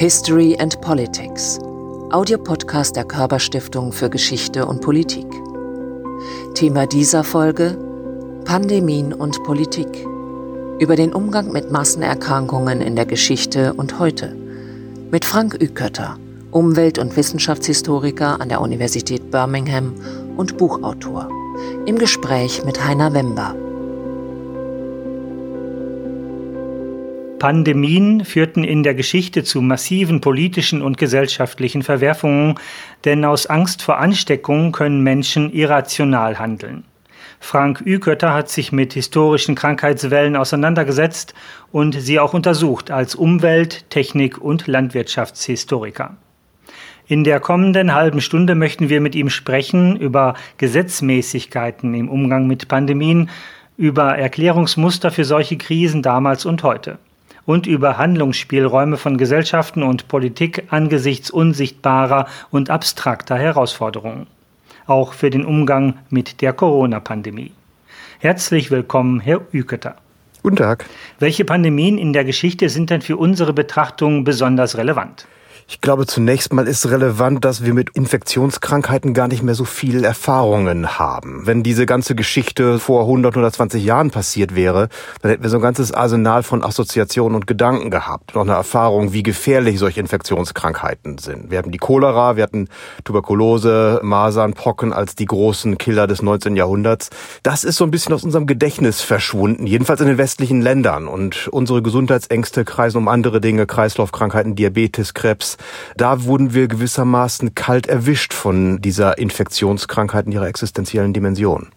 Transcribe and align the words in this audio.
History 0.00 0.56
and 0.58 0.80
Politics, 0.80 1.58
Audiopodcast 2.10 2.96
der 2.96 3.04
Körperstiftung 3.04 3.92
für 3.92 4.08
Geschichte 4.08 4.64
und 4.64 4.80
Politik. 4.80 5.26
Thema 6.54 6.86
dieser 6.86 7.22
Folge 7.22 7.76
Pandemien 8.46 9.12
und 9.12 9.44
Politik. 9.44 10.06
Über 10.78 10.96
den 10.96 11.12
Umgang 11.12 11.52
mit 11.52 11.70
Massenerkrankungen 11.70 12.80
in 12.80 12.96
der 12.96 13.04
Geschichte 13.04 13.74
und 13.74 13.98
heute. 13.98 14.34
Mit 15.10 15.26
Frank 15.26 15.54
Ükötter, 15.60 16.16
Umwelt- 16.50 16.98
und 16.98 17.14
Wissenschaftshistoriker 17.14 18.40
an 18.40 18.48
der 18.48 18.62
Universität 18.62 19.30
Birmingham 19.30 19.92
und 20.38 20.56
Buchautor. 20.56 21.28
Im 21.84 21.98
Gespräch 21.98 22.64
mit 22.64 22.82
Heiner 22.82 23.12
Wember. 23.12 23.54
Pandemien 27.40 28.26
führten 28.26 28.64
in 28.64 28.82
der 28.82 28.94
Geschichte 28.94 29.42
zu 29.42 29.62
massiven 29.62 30.20
politischen 30.20 30.82
und 30.82 30.98
gesellschaftlichen 30.98 31.82
Verwerfungen, 31.82 32.56
denn 33.06 33.24
aus 33.24 33.46
Angst 33.46 33.82
vor 33.82 33.98
Ansteckung 33.98 34.72
können 34.72 35.00
Menschen 35.00 35.50
irrational 35.50 36.38
handeln. 36.38 36.84
Frank 37.40 37.80
Ükötter 37.82 38.34
hat 38.34 38.50
sich 38.50 38.72
mit 38.72 38.92
historischen 38.92 39.54
Krankheitswellen 39.54 40.36
auseinandergesetzt 40.36 41.32
und 41.72 41.98
sie 41.98 42.20
auch 42.20 42.34
untersucht 42.34 42.90
als 42.90 43.14
Umwelt-, 43.14 43.88
Technik- 43.88 44.38
und 44.38 44.66
Landwirtschaftshistoriker. 44.66 46.18
In 47.08 47.24
der 47.24 47.40
kommenden 47.40 47.94
halben 47.94 48.20
Stunde 48.20 48.54
möchten 48.54 48.90
wir 48.90 49.00
mit 49.00 49.14
ihm 49.14 49.30
sprechen 49.30 49.96
über 49.96 50.34
Gesetzmäßigkeiten 50.58 51.94
im 51.94 52.10
Umgang 52.10 52.46
mit 52.46 52.68
Pandemien, 52.68 53.30
über 53.78 54.18
Erklärungsmuster 54.18 55.10
für 55.10 55.24
solche 55.24 55.56
Krisen 55.56 56.02
damals 56.02 56.44
und 56.44 56.62
heute 56.62 56.98
und 57.50 57.66
über 57.66 57.98
Handlungsspielräume 57.98 58.96
von 58.96 59.18
Gesellschaften 59.18 59.82
und 59.82 60.06
Politik 60.06 60.68
angesichts 60.70 61.32
unsichtbarer 61.32 62.26
und 62.52 62.70
abstrakter 62.70 63.36
Herausforderungen. 63.36 64.28
Auch 64.86 65.14
für 65.14 65.30
den 65.30 65.44
Umgang 65.44 65.94
mit 66.10 66.42
der 66.42 66.52
Corona-Pandemie. 66.52 67.50
Herzlich 68.20 68.70
willkommen, 68.70 69.18
Herr 69.18 69.40
Üketer. 69.52 69.96
Guten 70.44 70.56
Tag. 70.56 70.86
Welche 71.18 71.44
Pandemien 71.44 71.98
in 71.98 72.12
der 72.12 72.24
Geschichte 72.24 72.68
sind 72.68 72.88
denn 72.88 73.02
für 73.02 73.16
unsere 73.16 73.52
Betrachtung 73.52 74.22
besonders 74.22 74.76
relevant? 74.76 75.26
Ich 75.72 75.80
glaube, 75.80 76.04
zunächst 76.04 76.52
mal 76.52 76.66
ist 76.66 76.90
relevant, 76.90 77.44
dass 77.44 77.64
wir 77.64 77.74
mit 77.74 77.90
Infektionskrankheiten 77.90 79.14
gar 79.14 79.28
nicht 79.28 79.44
mehr 79.44 79.54
so 79.54 79.64
viel 79.64 80.02
Erfahrungen 80.02 80.98
haben. 80.98 81.46
Wenn 81.46 81.62
diese 81.62 81.86
ganze 81.86 82.16
Geschichte 82.16 82.80
vor 82.80 83.02
100, 83.02 83.34
120 83.34 83.84
Jahren 83.84 84.10
passiert 84.10 84.56
wäre, 84.56 84.88
dann 85.22 85.30
hätten 85.30 85.44
wir 85.44 85.48
so 85.48 85.58
ein 85.58 85.62
ganzes 85.62 85.92
Arsenal 85.92 86.42
von 86.42 86.64
Assoziationen 86.64 87.36
und 87.36 87.46
Gedanken 87.46 87.92
gehabt. 87.92 88.34
Noch 88.34 88.42
eine 88.42 88.54
Erfahrung, 88.54 89.12
wie 89.12 89.22
gefährlich 89.22 89.78
solche 89.78 90.00
Infektionskrankheiten 90.00 91.18
sind. 91.18 91.52
Wir 91.52 91.58
hatten 91.58 91.70
die 91.70 91.78
Cholera, 91.78 92.34
wir 92.34 92.42
hatten 92.42 92.66
Tuberkulose, 93.04 94.00
Masern, 94.02 94.54
Pocken 94.54 94.92
als 94.92 95.14
die 95.14 95.26
großen 95.26 95.78
Killer 95.78 96.08
des 96.08 96.20
19. 96.20 96.56
Jahrhunderts. 96.56 97.10
Das 97.44 97.62
ist 97.62 97.76
so 97.76 97.84
ein 97.84 97.92
bisschen 97.92 98.12
aus 98.12 98.24
unserem 98.24 98.48
Gedächtnis 98.48 99.02
verschwunden, 99.02 99.68
jedenfalls 99.68 100.00
in 100.00 100.08
den 100.08 100.18
westlichen 100.18 100.62
Ländern. 100.62 101.06
Und 101.06 101.46
unsere 101.46 101.80
Gesundheitsängste 101.80 102.64
kreisen 102.64 102.98
um 102.98 103.06
andere 103.06 103.40
Dinge, 103.40 103.66
Kreislaufkrankheiten, 103.66 104.56
Diabetes, 104.56 105.14
Krebs. 105.14 105.58
Da 105.96 106.24
wurden 106.24 106.54
wir 106.54 106.68
gewissermaßen 106.68 107.54
kalt 107.54 107.86
erwischt 107.86 108.32
von 108.32 108.80
dieser 108.80 109.18
Infektionskrankheit 109.18 110.26
in 110.26 110.32
ihrer 110.32 110.48
existenziellen 110.48 111.12
Dimension. 111.12 111.70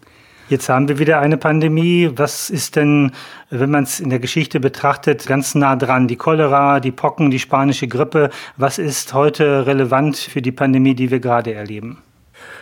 Jetzt 0.50 0.68
haben 0.68 0.88
wir 0.88 0.98
wieder 0.98 1.20
eine 1.20 1.38
Pandemie. 1.38 2.10
Was 2.16 2.50
ist 2.50 2.76
denn, 2.76 3.12
wenn 3.48 3.70
man 3.70 3.84
es 3.84 3.98
in 3.98 4.10
der 4.10 4.18
Geschichte 4.18 4.60
betrachtet, 4.60 5.26
ganz 5.26 5.54
nah 5.54 5.74
dran? 5.74 6.06
Die 6.06 6.16
Cholera, 6.16 6.80
die 6.80 6.92
Pocken, 6.92 7.30
die 7.30 7.38
spanische 7.38 7.88
Grippe. 7.88 8.28
Was 8.58 8.78
ist 8.78 9.14
heute 9.14 9.66
relevant 9.66 10.16
für 10.18 10.42
die 10.42 10.52
Pandemie, 10.52 10.94
die 10.94 11.10
wir 11.10 11.20
gerade 11.20 11.54
erleben? 11.54 12.02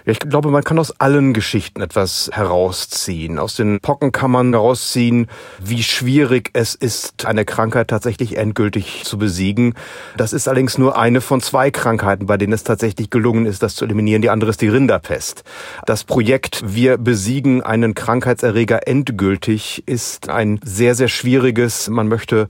Ja, 0.04 0.12
ich 0.12 0.19
glaube, 0.19 0.50
man 0.50 0.65
kann 0.65 0.78
aus 0.78 0.98
allen 1.00 1.32
Geschichten 1.32 1.81
etwas 1.81 2.31
herausziehen. 2.32 3.38
Aus 3.38 3.54
den 3.54 3.81
Pocken 3.81 4.10
kann 4.10 4.31
man 4.31 4.53
herausziehen, 4.53 5.28
wie 5.60 5.82
schwierig 5.82 6.50
es 6.54 6.75
ist, 6.75 7.25
eine 7.25 7.44
Krankheit 7.44 7.88
tatsächlich 7.88 8.37
endgültig 8.37 9.04
zu 9.04 9.19
besiegen. 9.19 9.75
Das 10.16 10.32
ist 10.32 10.48
allerdings 10.48 10.78
nur 10.78 10.98
eine 10.98 11.21
von 11.21 11.41
zwei 11.41 11.71
Krankheiten, 11.71 12.26
bei 12.26 12.37
denen 12.37 12.53
es 12.53 12.65
tatsächlich 12.65 13.10
gelungen 13.10 13.47
ist, 13.47 13.62
das 13.62 13.76
zu 13.76 13.84
eliminieren. 13.84 14.22
Die 14.22 14.31
andere 14.31 14.50
ist 14.50 14.60
die 14.60 14.69
Rinderpest. 14.69 15.44
Das 15.87 16.04
Projekt 16.04 16.62
Wir 16.65 16.97
besiegen 16.98 17.62
einen 17.62 17.94
Krankheitserreger 17.94 18.88
endgültig 18.88 19.84
ist 19.87 20.28
ein 20.28 20.59
sehr, 20.65 20.94
sehr 20.94 21.09
schwieriges, 21.09 21.88
man 21.88 22.09
möchte 22.09 22.48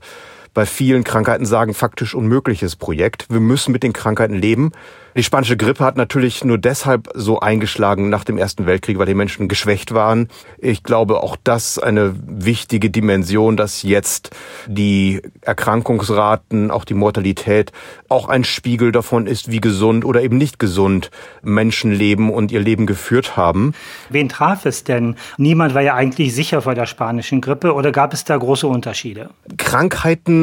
bei 0.53 0.65
vielen 0.65 1.03
Krankheiten 1.03 1.45
sagen, 1.45 1.73
faktisch 1.73 2.13
unmögliches 2.13 2.75
Projekt. 2.75 3.25
Wir 3.29 3.39
müssen 3.39 3.71
mit 3.71 3.83
den 3.83 3.93
Krankheiten 3.93 4.35
leben. 4.35 4.71
Die 5.15 5.21
spanische 5.21 5.57
Grippe 5.57 5.85
hat 5.85 5.95
natürlich 5.95 6.43
nur 6.43 6.57
deshalb 6.57 7.07
so 7.13 7.39
eingeschlagen 7.39 8.09
nach 8.09 8.23
dem 8.23 8.39
Ersten 8.39 8.65
Weltkrieg, 8.65 8.97
weil 8.97 9.05
die 9.05 9.13
Menschen 9.13 9.47
geschwächt 9.47 9.93
waren. 9.93 10.27
Ich 10.57 10.81
glaube, 10.81 11.21
auch 11.21 11.37
das 11.43 11.77
eine 11.77 12.15
wichtige 12.25 12.89
Dimension, 12.89 13.55
dass 13.55 13.83
jetzt 13.83 14.31
die 14.65 15.21
Erkrankungsraten, 15.41 16.71
auch 16.71 16.83
die 16.83 16.95
Mortalität, 16.95 17.71
auch 18.09 18.27
ein 18.27 18.43
Spiegel 18.43 18.91
davon 18.91 19.27
ist, 19.27 19.51
wie 19.51 19.61
gesund 19.61 20.03
oder 20.03 20.23
eben 20.23 20.37
nicht 20.37 20.57
gesund 20.57 21.11
Menschen 21.43 21.91
leben 21.91 22.31
und 22.31 22.51
ihr 22.51 22.59
Leben 22.59 22.87
geführt 22.87 23.37
haben. 23.37 23.73
Wen 24.09 24.29
traf 24.29 24.65
es 24.65 24.83
denn? 24.83 25.15
Niemand 25.37 25.75
war 25.75 25.83
ja 25.83 25.93
eigentlich 25.93 26.33
sicher 26.33 26.63
vor 26.63 26.73
der 26.73 26.87
spanischen 26.87 27.39
Grippe 27.39 27.73
oder 27.73 27.91
gab 27.91 28.13
es 28.13 28.23
da 28.23 28.35
große 28.35 28.65
Unterschiede? 28.65 29.29
Krankheiten 29.57 30.42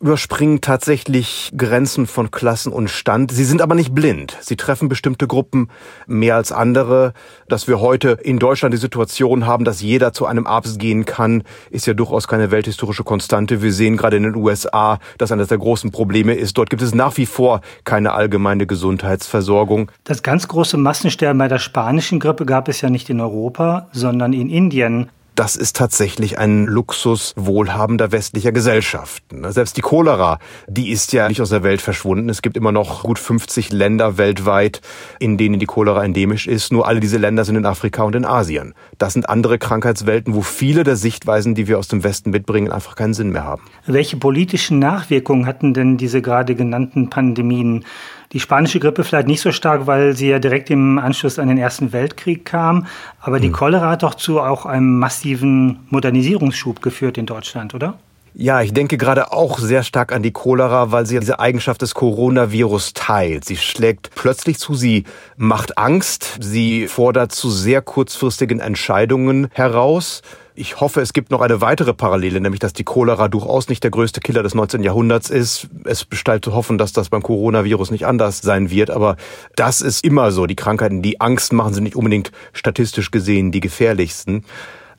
überspringen 0.00 0.60
tatsächlich 0.60 1.50
Grenzen 1.56 2.06
von 2.06 2.30
Klassen 2.30 2.72
und 2.72 2.88
Stand. 2.88 3.32
Sie 3.32 3.44
sind 3.44 3.60
aber 3.60 3.74
nicht 3.74 3.94
blind. 3.94 4.36
Sie 4.40 4.56
treffen 4.56 4.88
bestimmte 4.88 5.26
Gruppen 5.26 5.68
mehr 6.06 6.36
als 6.36 6.52
andere. 6.52 7.12
Dass 7.48 7.68
wir 7.68 7.80
heute 7.80 8.10
in 8.22 8.38
Deutschland 8.38 8.72
die 8.72 8.78
Situation 8.78 9.46
haben, 9.46 9.64
dass 9.64 9.82
jeder 9.82 10.12
zu 10.12 10.26
einem 10.26 10.46
Arzt 10.46 10.78
gehen 10.78 11.04
kann, 11.04 11.42
ist 11.70 11.86
ja 11.86 11.94
durchaus 11.94 12.28
keine 12.28 12.50
welthistorische 12.50 13.04
Konstante. 13.04 13.62
Wir 13.62 13.72
sehen 13.72 13.96
gerade 13.96 14.16
in 14.16 14.22
den 14.22 14.36
USA, 14.36 14.98
dass 15.18 15.32
eines 15.32 15.48
der 15.48 15.58
großen 15.58 15.90
Probleme 15.90 16.34
ist. 16.34 16.56
Dort 16.58 16.70
gibt 16.70 16.82
es 16.82 16.94
nach 16.94 17.16
wie 17.16 17.26
vor 17.26 17.60
keine 17.84 18.12
allgemeine 18.12 18.66
Gesundheitsversorgung. 18.66 19.90
Das 20.04 20.22
ganz 20.22 20.46
große 20.46 20.76
Massensterben 20.76 21.38
bei 21.38 21.48
der 21.48 21.58
spanischen 21.58 22.20
Grippe 22.20 22.46
gab 22.46 22.68
es 22.68 22.80
ja 22.80 22.90
nicht 22.90 23.10
in 23.10 23.20
Europa, 23.20 23.88
sondern 23.92 24.32
in 24.32 24.48
Indien 24.48 25.10
das 25.38 25.54
ist 25.54 25.76
tatsächlich 25.76 26.36
ein 26.36 26.66
Luxus 26.66 27.32
wohlhabender 27.36 28.10
westlicher 28.10 28.50
Gesellschaften. 28.50 29.48
Selbst 29.52 29.76
die 29.76 29.82
Cholera, 29.82 30.40
die 30.66 30.90
ist 30.90 31.12
ja 31.12 31.28
nicht 31.28 31.40
aus 31.40 31.50
der 31.50 31.62
Welt 31.62 31.80
verschwunden. 31.80 32.28
Es 32.28 32.42
gibt 32.42 32.56
immer 32.56 32.72
noch 32.72 33.04
gut 33.04 33.20
50 33.20 33.70
Länder 33.70 34.18
weltweit, 34.18 34.80
in 35.20 35.38
denen 35.38 35.60
die 35.60 35.66
Cholera 35.66 36.04
endemisch 36.04 36.48
ist. 36.48 36.72
Nur 36.72 36.88
alle 36.88 36.98
diese 36.98 37.18
Länder 37.18 37.44
sind 37.44 37.54
in 37.54 37.66
Afrika 37.66 38.02
und 38.02 38.16
in 38.16 38.24
Asien. 38.24 38.74
Das 38.98 39.12
sind 39.12 39.28
andere 39.28 39.58
Krankheitswelten, 39.58 40.34
wo 40.34 40.42
viele 40.42 40.82
der 40.82 40.96
Sichtweisen, 40.96 41.54
die 41.54 41.68
wir 41.68 41.78
aus 41.78 41.86
dem 41.86 42.02
Westen 42.02 42.30
mitbringen, 42.30 42.72
einfach 42.72 42.96
keinen 42.96 43.14
Sinn 43.14 43.30
mehr 43.30 43.44
haben. 43.44 43.62
Welche 43.86 44.16
politischen 44.16 44.80
Nachwirkungen 44.80 45.46
hatten 45.46 45.72
denn 45.72 45.98
diese 45.98 46.20
gerade 46.20 46.56
genannten 46.56 47.10
Pandemien? 47.10 47.84
Die 48.32 48.40
spanische 48.40 48.78
Grippe 48.78 49.04
vielleicht 49.04 49.26
nicht 49.26 49.40
so 49.40 49.52
stark, 49.52 49.86
weil 49.86 50.14
sie 50.14 50.28
ja 50.28 50.38
direkt 50.38 50.68
im 50.68 50.98
Anschluss 50.98 51.38
an 51.38 51.48
den 51.48 51.56
Ersten 51.56 51.92
Weltkrieg 51.92 52.44
kam. 52.44 52.86
Aber 53.20 53.40
die 53.40 53.46
hm. 53.46 53.54
Cholera 53.54 53.90
hat 53.90 54.02
doch 54.02 54.14
zu 54.14 54.40
auch 54.40 54.66
einem 54.66 54.98
massiven 54.98 55.78
Modernisierungsschub 55.88 56.82
geführt 56.82 57.16
in 57.16 57.24
Deutschland, 57.24 57.74
oder? 57.74 57.98
Ja, 58.34 58.60
ich 58.60 58.72
denke 58.72 58.98
gerade 58.98 59.32
auch 59.32 59.58
sehr 59.58 59.82
stark 59.82 60.12
an 60.12 60.22
die 60.22 60.30
Cholera, 60.30 60.92
weil 60.92 61.06
sie 61.06 61.18
diese 61.18 61.40
Eigenschaft 61.40 61.82
des 61.82 61.94
Coronavirus 61.94 62.92
teilt. 62.94 63.44
Sie 63.44 63.56
schlägt 63.56 64.10
plötzlich 64.14 64.58
zu, 64.58 64.74
sie 64.74 65.04
macht 65.36 65.76
Angst, 65.76 66.38
sie 66.40 66.86
fordert 66.86 67.32
zu 67.32 67.50
sehr 67.50 67.82
kurzfristigen 67.82 68.60
Entscheidungen 68.60 69.48
heraus. 69.52 70.22
Ich 70.60 70.80
hoffe, 70.80 71.00
es 71.00 71.12
gibt 71.12 71.30
noch 71.30 71.40
eine 71.40 71.60
weitere 71.60 71.94
Parallele, 71.94 72.40
nämlich 72.40 72.58
dass 72.58 72.72
die 72.72 72.82
Cholera 72.82 73.28
durchaus 73.28 73.68
nicht 73.68 73.84
der 73.84 73.92
größte 73.92 74.18
Killer 74.18 74.42
des 74.42 74.56
19. 74.56 74.82
Jahrhunderts 74.82 75.30
ist. 75.30 75.68
Es 75.84 76.04
besteht 76.04 76.44
zu 76.44 76.52
hoffen, 76.52 76.78
dass 76.78 76.92
das 76.92 77.10
beim 77.10 77.22
Coronavirus 77.22 77.92
nicht 77.92 78.06
anders 78.06 78.40
sein 78.40 78.68
wird, 78.68 78.90
aber 78.90 79.14
das 79.54 79.80
ist 79.80 80.04
immer 80.04 80.32
so. 80.32 80.46
Die 80.46 80.56
Krankheiten, 80.56 81.00
die 81.00 81.20
Angst 81.20 81.52
machen, 81.52 81.74
sind 81.74 81.84
nicht 81.84 81.94
unbedingt 81.94 82.32
statistisch 82.52 83.12
gesehen 83.12 83.52
die 83.52 83.60
gefährlichsten. 83.60 84.44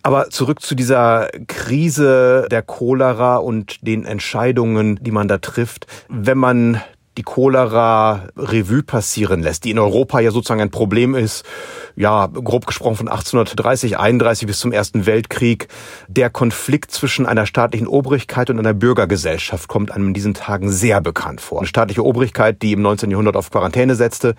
Aber 0.01 0.29
zurück 0.29 0.61
zu 0.61 0.75
dieser 0.75 1.27
Krise 1.47 2.47
der 2.49 2.61
Cholera 2.61 3.35
und 3.35 3.85
den 3.85 4.05
Entscheidungen, 4.05 4.97
die 5.01 5.11
man 5.11 5.27
da 5.27 5.39
trifft. 5.39 5.87
Wenn 6.07 6.37
man 6.37 6.81
die 7.17 7.23
Cholera 7.23 8.29
Revue 8.37 8.83
passieren 8.83 9.41
lässt, 9.41 9.65
die 9.65 9.71
in 9.71 9.79
Europa 9.79 10.19
ja 10.19 10.31
sozusagen 10.31 10.61
ein 10.61 10.71
Problem 10.71 11.15
ist, 11.15 11.43
ja, 11.95 12.27
grob 12.27 12.65
gesprochen 12.65 12.95
von 12.95 13.07
1830, 13.09 13.99
31 13.99 14.47
bis 14.47 14.59
zum 14.59 14.71
Ersten 14.71 15.05
Weltkrieg. 15.05 15.67
Der 16.07 16.29
Konflikt 16.29 16.91
zwischen 16.91 17.25
einer 17.25 17.45
staatlichen 17.45 17.87
Obrigkeit 17.87 18.49
und 18.49 18.57
einer 18.57 18.73
Bürgergesellschaft 18.73 19.67
kommt 19.67 19.91
einem 19.91 20.07
in 20.09 20.13
diesen 20.13 20.33
Tagen 20.33 20.71
sehr 20.71 21.01
bekannt 21.01 21.41
vor. 21.41 21.59
Eine 21.59 21.67
staatliche 21.67 22.05
Obrigkeit, 22.05 22.61
die 22.61 22.71
im 22.71 22.81
19. 22.81 23.11
Jahrhundert 23.11 23.35
auf 23.35 23.51
Quarantäne 23.51 23.95
setzte, 23.95 24.35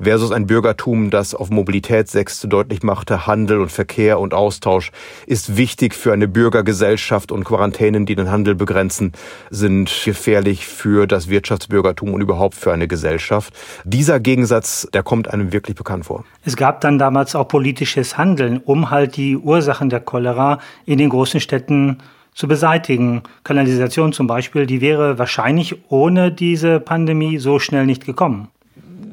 versus 0.00 0.32
ein 0.32 0.46
Bürgertum, 0.46 1.10
das 1.10 1.34
auf 1.34 1.50
Mobilität 1.50 2.08
setzte, 2.08 2.48
deutlich 2.48 2.82
machte, 2.82 3.26
Handel 3.26 3.60
und 3.60 3.70
Verkehr 3.70 4.18
und 4.18 4.32
Austausch 4.32 4.90
ist 5.26 5.58
wichtig 5.58 5.94
für 5.94 6.14
eine 6.14 6.28
Bürgergesellschaft 6.28 7.30
und 7.30 7.44
Quarantänen, 7.44 8.06
die 8.06 8.14
den 8.14 8.30
Handel 8.30 8.54
begrenzen, 8.54 9.12
sind 9.50 9.92
gefährlich 10.04 10.66
für 10.66 11.06
das 11.06 11.28
Wirtschaftsbürgertum 11.28 12.11
und 12.14 12.20
überhaupt 12.20 12.54
für 12.54 12.72
eine 12.72 12.88
Gesellschaft. 12.88 13.54
Dieser 13.84 14.20
Gegensatz, 14.20 14.88
der 14.92 15.02
kommt 15.02 15.32
einem 15.32 15.52
wirklich 15.52 15.76
bekannt 15.76 16.06
vor. 16.06 16.24
Es 16.44 16.56
gab 16.56 16.80
dann 16.80 16.98
damals 16.98 17.34
auch 17.34 17.48
politisches 17.48 18.18
Handeln, 18.18 18.58
um 18.58 18.90
halt 18.90 19.16
die 19.16 19.36
Ursachen 19.36 19.88
der 19.88 20.00
Cholera 20.00 20.58
in 20.86 20.98
den 20.98 21.08
großen 21.08 21.40
Städten 21.40 21.98
zu 22.34 22.48
beseitigen. 22.48 23.22
Kanalisation 23.44 24.12
zum 24.12 24.26
Beispiel, 24.26 24.66
die 24.66 24.80
wäre 24.80 25.18
wahrscheinlich 25.18 25.76
ohne 25.90 26.32
diese 26.32 26.80
Pandemie 26.80 27.38
so 27.38 27.58
schnell 27.58 27.86
nicht 27.86 28.06
gekommen 28.06 28.48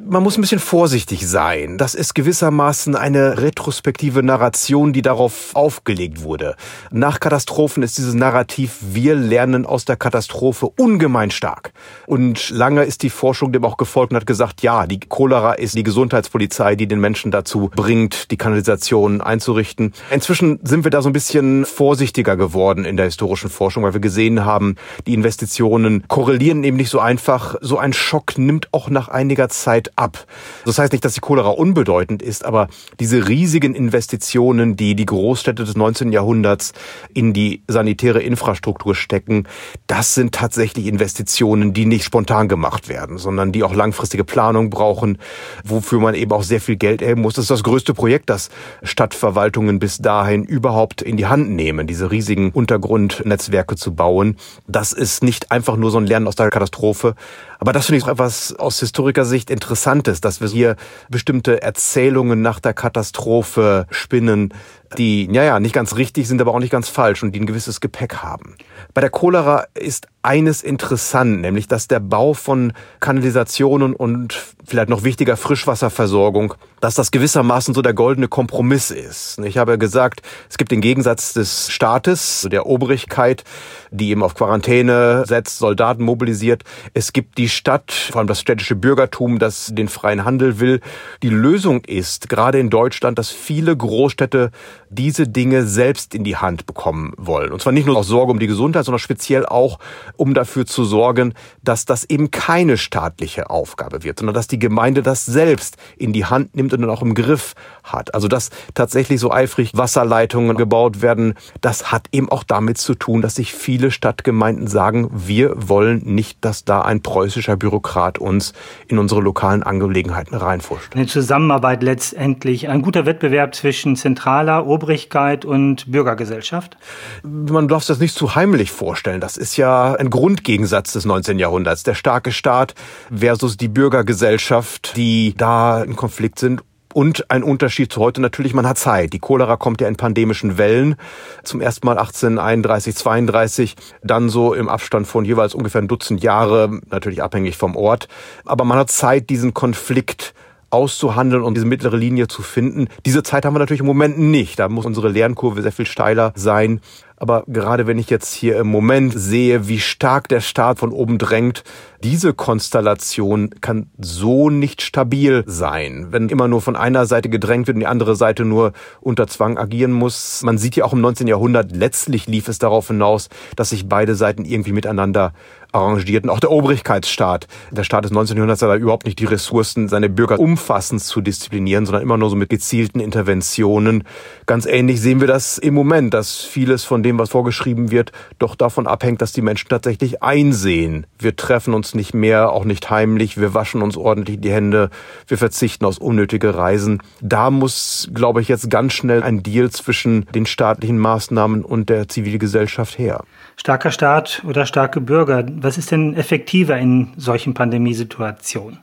man 0.09 0.23
muss 0.23 0.37
ein 0.37 0.41
bisschen 0.41 0.59
vorsichtig 0.59 1.27
sein. 1.27 1.77
Das 1.77 1.93
ist 1.93 2.15
gewissermaßen 2.15 2.95
eine 2.95 3.41
retrospektive 3.41 4.23
Narration, 4.23 4.91
die 4.91 5.03
darauf 5.03 5.51
aufgelegt 5.53 6.23
wurde. 6.23 6.55
Nach 6.89 7.19
Katastrophen 7.19 7.83
ist 7.83 7.97
dieses 7.97 8.15
Narrativ, 8.15 8.77
wir 8.81 9.13
lernen 9.13 9.67
aus 9.67 9.85
der 9.85 9.97
Katastrophe 9.97 10.67
ungemein 10.77 11.29
stark. 11.29 11.73
Und 12.07 12.49
lange 12.49 12.83
ist 12.85 13.03
die 13.03 13.11
Forschung 13.11 13.51
dem 13.51 13.63
auch 13.63 13.77
gefolgt 13.77 14.11
und 14.11 14.17
hat 14.17 14.25
gesagt, 14.25 14.63
ja, 14.63 14.87
die 14.87 14.99
Cholera 14.99 15.53
ist 15.53 15.75
die 15.75 15.83
Gesundheitspolizei, 15.83 16.75
die 16.75 16.87
den 16.87 16.99
Menschen 16.99 17.29
dazu 17.29 17.69
bringt, 17.75 18.31
die 18.31 18.37
Kanalisation 18.37 19.21
einzurichten. 19.21 19.93
Inzwischen 20.09 20.59
sind 20.63 20.85
wir 20.85 20.91
da 20.91 21.03
so 21.03 21.09
ein 21.09 21.13
bisschen 21.13 21.65
vorsichtiger 21.65 22.35
geworden 22.35 22.83
in 22.83 22.97
der 22.97 23.05
historischen 23.05 23.51
Forschung, 23.51 23.83
weil 23.83 23.93
wir 23.93 24.01
gesehen 24.01 24.43
haben, 24.43 24.75
die 25.05 25.13
Investitionen 25.13 26.03
korrelieren 26.07 26.63
eben 26.63 26.77
nicht 26.77 26.89
so 26.89 26.99
einfach. 26.99 27.55
So 27.61 27.77
ein 27.77 27.93
Schock 27.93 28.39
nimmt 28.39 28.69
auch 28.71 28.89
nach 28.89 29.07
einiger 29.07 29.49
Zeit 29.49 29.91
ab. 29.99 30.25
Das 30.65 30.79
heißt 30.79 30.91
nicht, 30.93 31.05
dass 31.05 31.13
die 31.13 31.19
Cholera 31.19 31.49
unbedeutend 31.49 32.21
ist, 32.21 32.45
aber 32.45 32.67
diese 32.99 33.27
riesigen 33.27 33.75
Investitionen, 33.75 34.75
die 34.75 34.95
die 34.95 35.05
Großstädte 35.05 35.63
des 35.63 35.75
19. 35.75 36.11
Jahrhunderts 36.11 36.73
in 37.13 37.33
die 37.33 37.63
sanitäre 37.67 38.21
Infrastruktur 38.21 38.95
stecken, 38.95 39.47
das 39.87 40.15
sind 40.15 40.33
tatsächlich 40.33 40.87
Investitionen, 40.87 41.73
die 41.73 41.85
nicht 41.85 42.03
spontan 42.03 42.47
gemacht 42.47 42.87
werden, 42.87 43.17
sondern 43.17 43.51
die 43.51 43.63
auch 43.63 43.73
langfristige 43.73 44.23
Planung 44.23 44.69
brauchen, 44.69 45.17
wofür 45.63 45.99
man 45.99 46.15
eben 46.15 46.31
auch 46.31 46.43
sehr 46.43 46.61
viel 46.61 46.77
Geld 46.77 47.01
erheben 47.01 47.21
muss. 47.21 47.33
Das 47.33 47.43
ist 47.43 47.51
das 47.51 47.63
größte 47.63 47.93
Projekt, 47.93 48.29
das 48.29 48.49
Stadtverwaltungen 48.83 49.79
bis 49.79 49.97
dahin 49.97 50.43
überhaupt 50.43 51.01
in 51.01 51.17
die 51.17 51.27
Hand 51.27 51.49
nehmen, 51.51 51.87
diese 51.87 52.11
riesigen 52.11 52.51
Untergrundnetzwerke 52.51 53.75
zu 53.75 53.93
bauen. 53.93 54.37
Das 54.67 54.93
ist 54.93 55.23
nicht 55.23 55.51
einfach 55.51 55.75
nur 55.75 55.91
so 55.91 55.97
ein 55.97 56.07
Lernen 56.07 56.27
aus 56.27 56.35
der 56.35 56.49
Katastrophe, 56.49 57.15
aber 57.59 57.73
das 57.73 57.85
finde 57.85 57.97
ich 57.97 58.05
auch 58.05 58.09
etwas 58.09 58.55
aus 58.55 58.79
Historikersicht 58.79 59.49
Interessantes, 59.49 60.21
dass 60.21 60.39
wir 60.39 60.47
hier 60.47 60.75
bestimmte 61.09 61.61
Erzählungen 61.61 62.41
nach 62.41 62.59
der 62.59 62.73
Katastrophe 62.73 63.85
spinnen, 63.91 64.53
die, 64.97 65.29
ja, 65.31 65.43
ja, 65.43 65.59
nicht 65.59 65.73
ganz 65.73 65.95
richtig 65.95 66.27
sind, 66.27 66.41
aber 66.41 66.53
auch 66.53 66.59
nicht 66.59 66.71
ganz 66.71 66.89
falsch 66.89 67.23
und 67.23 67.33
die 67.33 67.39
ein 67.39 67.45
gewisses 67.45 67.81
Gepäck 67.81 68.17
haben. 68.17 68.55
Bei 68.93 69.01
der 69.01 69.09
Cholera 69.09 69.65
ist 69.73 70.07
eines 70.21 70.63
interessant, 70.63 71.41
nämlich 71.41 71.67
dass 71.67 71.87
der 71.87 71.99
Bau 71.99 72.33
von 72.33 72.73
Kanalisationen 72.99 73.93
und 73.93 74.37
vielleicht 74.65 74.89
noch 74.89 75.03
wichtiger 75.03 75.37
Frischwasserversorgung, 75.37 76.55
dass 76.81 76.95
das 76.95 77.11
gewissermaßen 77.11 77.73
so 77.73 77.81
der 77.81 77.93
goldene 77.93 78.27
Kompromiss 78.27 78.91
ist. 78.91 79.39
Ich 79.39 79.57
habe 79.57 79.77
gesagt, 79.77 80.21
es 80.49 80.57
gibt 80.57 80.71
den 80.71 80.81
Gegensatz 80.81 81.33
des 81.33 81.71
Staates, 81.71 82.47
der 82.51 82.65
Obrigkeit, 82.65 83.43
die 83.91 84.09
eben 84.09 84.21
auf 84.21 84.35
Quarantäne 84.35 85.23
setzt, 85.25 85.59
Soldaten 85.59 86.03
mobilisiert. 86.03 86.63
Es 86.93 87.13
gibt 87.13 87.37
die 87.37 87.49
Stadt, 87.49 87.91
vor 87.91 88.19
allem 88.19 88.27
das 88.27 88.41
städtische 88.41 88.75
Bürgertum, 88.75 89.39
das 89.39 89.71
den 89.73 89.87
freien 89.87 90.25
Handel 90.25 90.59
will. 90.59 90.81
Die 91.23 91.29
Lösung 91.29 91.83
ist, 91.85 92.29
gerade 92.29 92.59
in 92.59 92.69
Deutschland, 92.69 93.17
dass 93.17 93.31
viele 93.31 93.75
Großstädte 93.75 94.51
diese 94.89 95.27
Dinge 95.27 95.65
selbst 95.65 96.15
in 96.15 96.23
die 96.23 96.37
Hand 96.37 96.65
bekommen 96.65 97.13
wollen. 97.17 97.51
Und 97.51 97.61
zwar 97.61 97.73
nicht 97.73 97.85
nur 97.85 97.97
aus 97.97 98.07
Sorge 98.07 98.31
um 98.31 98.39
die 98.39 98.47
Gesundheit, 98.47 98.85
sondern 98.85 98.99
speziell 98.99 99.45
auch, 99.45 99.79
um 100.17 100.33
dafür 100.33 100.65
zu 100.65 100.83
sorgen, 100.83 101.33
dass 101.63 101.85
das 101.85 102.03
eben 102.05 102.31
keine 102.31 102.77
staatliche 102.77 103.49
Aufgabe 103.49 104.03
wird, 104.03 104.19
sondern 104.19 104.33
dass 104.33 104.47
die 104.47 104.59
Gemeinde 104.59 105.03
das 105.03 105.25
selbst 105.25 105.77
in 105.97 106.13
die 106.13 106.25
Hand 106.25 106.55
nimmt 106.55 106.73
und 106.73 106.81
dann 106.81 106.89
auch 106.89 107.01
im 107.01 107.13
Griff 107.13 107.53
hat. 107.83 108.13
Also 108.13 108.27
dass 108.27 108.49
tatsächlich 108.73 109.19
so 109.19 109.31
eifrig 109.31 109.75
Wasserleitungen 109.75 110.57
gebaut 110.57 111.01
werden, 111.01 111.35
das 111.61 111.91
hat 111.91 112.07
eben 112.11 112.29
auch 112.29 112.43
damit 112.43 112.77
zu 112.77 112.95
tun, 112.95 113.21
dass 113.21 113.35
sich 113.35 113.53
viele 113.53 113.91
Stadtgemeinden 113.91 114.67
sagen, 114.67 115.09
wir 115.11 115.53
wollen 115.55 116.01
nicht, 116.05 116.43
dass 116.43 116.65
da 116.65 116.81
ein 116.81 117.01
preußischer 117.01 117.57
Bürokrat 117.57 118.17
uns 118.17 118.53
in 118.87 118.97
unsere 118.97 119.21
lokalen 119.21 119.63
Angelegenheiten 119.63 120.35
reinfuscht. 120.35 120.95
Eine 120.95 121.07
Zusammenarbeit 121.07 121.83
letztendlich, 121.83 122.69
ein 122.69 122.81
guter 122.81 123.05
Wettbewerb 123.05 123.55
zwischen 123.55 123.95
zentraler 123.95 124.65
Obrigkeit 124.79 125.43
und 125.43 125.91
Bürgergesellschaft? 125.91 126.77
Man 127.23 127.67
darf 127.67 127.85
das 127.85 127.99
nicht 127.99 128.15
zu 128.15 128.35
heimlich 128.35 128.71
vorstellen. 128.71 129.19
Das 129.19 129.35
ist 129.35 129.57
ja 129.57 129.93
ein 129.93 130.09
Grundgegensatz 130.09 130.93
des 130.93 131.03
19. 131.03 131.37
Jahrhunderts. 131.37 131.83
Der 131.83 131.95
starke 131.95 132.31
Staat 132.31 132.75
versus 133.13 133.57
die 133.57 133.67
Bürgergesellschaft, 133.67 134.95
die 134.95 135.33
da 135.35 135.83
in 135.83 135.97
Konflikt 135.97 136.39
sind 136.39 136.63
und 136.93 137.29
ein 137.29 137.43
Unterschied 137.43 137.91
zu 137.91 137.99
heute 137.99 138.21
natürlich, 138.21 138.53
man 138.53 138.65
hat 138.65 138.77
Zeit. 138.77 139.11
Die 139.11 139.19
Cholera 139.19 139.57
kommt 139.57 139.81
ja 139.81 139.89
in 139.89 139.97
pandemischen 139.97 140.57
Wellen. 140.57 140.95
Zum 141.43 141.59
ersten 141.59 141.85
Mal 141.85 141.97
1831, 141.97 142.95
32, 142.95 143.75
dann 144.01 144.29
so 144.29 144.53
im 144.53 144.69
Abstand 144.69 145.07
von 145.07 145.25
jeweils 145.25 145.53
ungefähr 145.53 145.81
ein 145.81 145.89
Dutzend 145.89 146.23
Jahre, 146.23 146.79
natürlich 146.89 147.21
abhängig 147.21 147.57
vom 147.57 147.75
Ort. 147.75 148.07
Aber 148.45 148.63
man 148.63 148.77
hat 148.77 148.91
Zeit, 148.91 149.29
diesen 149.29 149.53
Konflikt 149.53 150.33
auszuhandeln 150.69 151.43
und 151.43 151.55
diese 151.55 151.65
mittlere 151.65 151.97
Linie 151.97 152.27
zu 152.27 152.41
finden. 152.41 152.87
Diese 153.05 153.23
Zeit 153.23 153.45
haben 153.45 153.55
wir 153.55 153.59
natürlich 153.59 153.81
im 153.81 153.85
Moment 153.85 154.19
nicht. 154.19 154.59
Da 154.59 154.69
muss 154.69 154.85
unsere 154.85 155.09
Lernkurve 155.09 155.61
sehr 155.61 155.71
viel 155.71 155.85
steiler 155.85 156.33
sein. 156.35 156.81
Aber 157.19 157.43
gerade 157.47 157.85
wenn 157.85 157.99
ich 157.99 158.09
jetzt 158.09 158.33
hier 158.33 158.57
im 158.57 158.67
Moment 158.67 159.13
sehe, 159.13 159.67
wie 159.67 159.79
stark 159.79 160.29
der 160.29 160.39
Staat 160.39 160.79
von 160.79 160.93
oben 160.93 161.17
drängt, 161.17 161.63
diese 162.01 162.33
Konstellation 162.33 163.49
kann 163.59 163.91
so 163.97 164.49
nicht 164.49 164.81
stabil 164.81 165.43
sein. 165.45 166.07
Wenn 166.11 166.29
immer 166.29 166.47
nur 166.47 166.61
von 166.61 166.77
einer 166.77 167.05
Seite 167.05 167.27
gedrängt 167.27 167.67
wird 167.67 167.75
und 167.75 167.81
die 167.81 167.87
andere 167.87 168.15
Seite 168.15 168.45
nur 168.45 168.71
unter 169.01 169.27
Zwang 169.27 169.57
agieren 169.57 169.91
muss. 169.91 170.43
Man 170.43 170.57
sieht 170.57 170.77
ja 170.77 170.85
auch 170.85 170.93
im 170.93 171.01
19. 171.01 171.27
Jahrhundert, 171.27 171.75
letztlich 171.75 172.25
lief 172.25 172.47
es 172.47 172.57
darauf 172.57 172.87
hinaus, 172.87 173.27
dass 173.57 173.71
sich 173.71 173.89
beide 173.89 174.15
Seiten 174.15 174.45
irgendwie 174.45 174.71
miteinander 174.71 175.33
arrangierten. 175.71 176.29
Auch 176.29 176.39
der 176.39 176.51
Obrigkeitsstaat. 176.51 177.47
Der 177.71 177.83
Staat 177.83 178.05
des 178.05 178.11
1900 178.11 178.61
hat 178.61 178.79
überhaupt 178.79 179.05
nicht 179.05 179.19
die 179.19 179.25
Ressourcen, 179.25 179.87
seine 179.87 180.09
Bürger 180.09 180.39
umfassend 180.39 181.01
zu 181.01 181.21
disziplinieren, 181.21 181.85
sondern 181.85 182.01
immer 182.01 182.17
nur 182.17 182.29
so 182.29 182.35
mit 182.35 182.49
gezielten 182.49 182.99
Interventionen. 182.99 184.03
Ganz 184.45 184.65
ähnlich 184.65 185.01
sehen 185.01 185.19
wir 185.19 185.27
das 185.27 185.57
im 185.57 185.73
Moment, 185.73 186.13
dass 186.13 186.37
vieles 186.37 186.83
von 186.83 187.03
dem, 187.03 187.19
was 187.19 187.29
vorgeschrieben 187.29 187.91
wird, 187.91 188.11
doch 188.39 188.55
davon 188.55 188.87
abhängt, 188.87 189.21
dass 189.21 189.31
die 189.31 189.41
Menschen 189.41 189.69
tatsächlich 189.69 190.23
einsehen. 190.23 191.05
Wir 191.17 191.35
treffen 191.35 191.73
uns 191.73 191.93
nicht 191.93 192.13
mehr, 192.13 192.51
auch 192.51 192.65
nicht 192.65 192.89
heimlich, 192.89 193.37
wir 193.37 193.53
waschen 193.53 193.81
uns 193.81 193.97
ordentlich 193.97 194.39
die 194.41 194.51
Hände, 194.51 194.89
wir 195.27 195.37
verzichten 195.37 195.85
aus 195.85 195.97
unnötige 195.97 196.55
Reisen. 196.55 197.01
Da 197.21 197.51
muss, 197.51 198.09
glaube 198.13 198.41
ich, 198.41 198.47
jetzt 198.47 198.69
ganz 198.69 198.93
schnell 198.93 199.23
ein 199.23 199.43
Deal 199.43 199.69
zwischen 199.69 200.25
den 200.33 200.45
staatlichen 200.45 200.97
Maßnahmen 200.97 201.63
und 201.63 201.89
der 201.89 202.07
Zivilgesellschaft 202.07 202.97
her. 202.97 203.23
Starker 203.59 203.91
Staat 203.91 204.41
oder 204.47 204.65
starke 204.65 205.01
Bürger, 205.01 205.43
was 205.49 205.77
ist 205.77 205.91
denn 205.91 206.15
effektiver 206.15 206.77
in 206.77 207.11
solchen 207.17 207.53
Pandemiesituationen? 207.53 208.79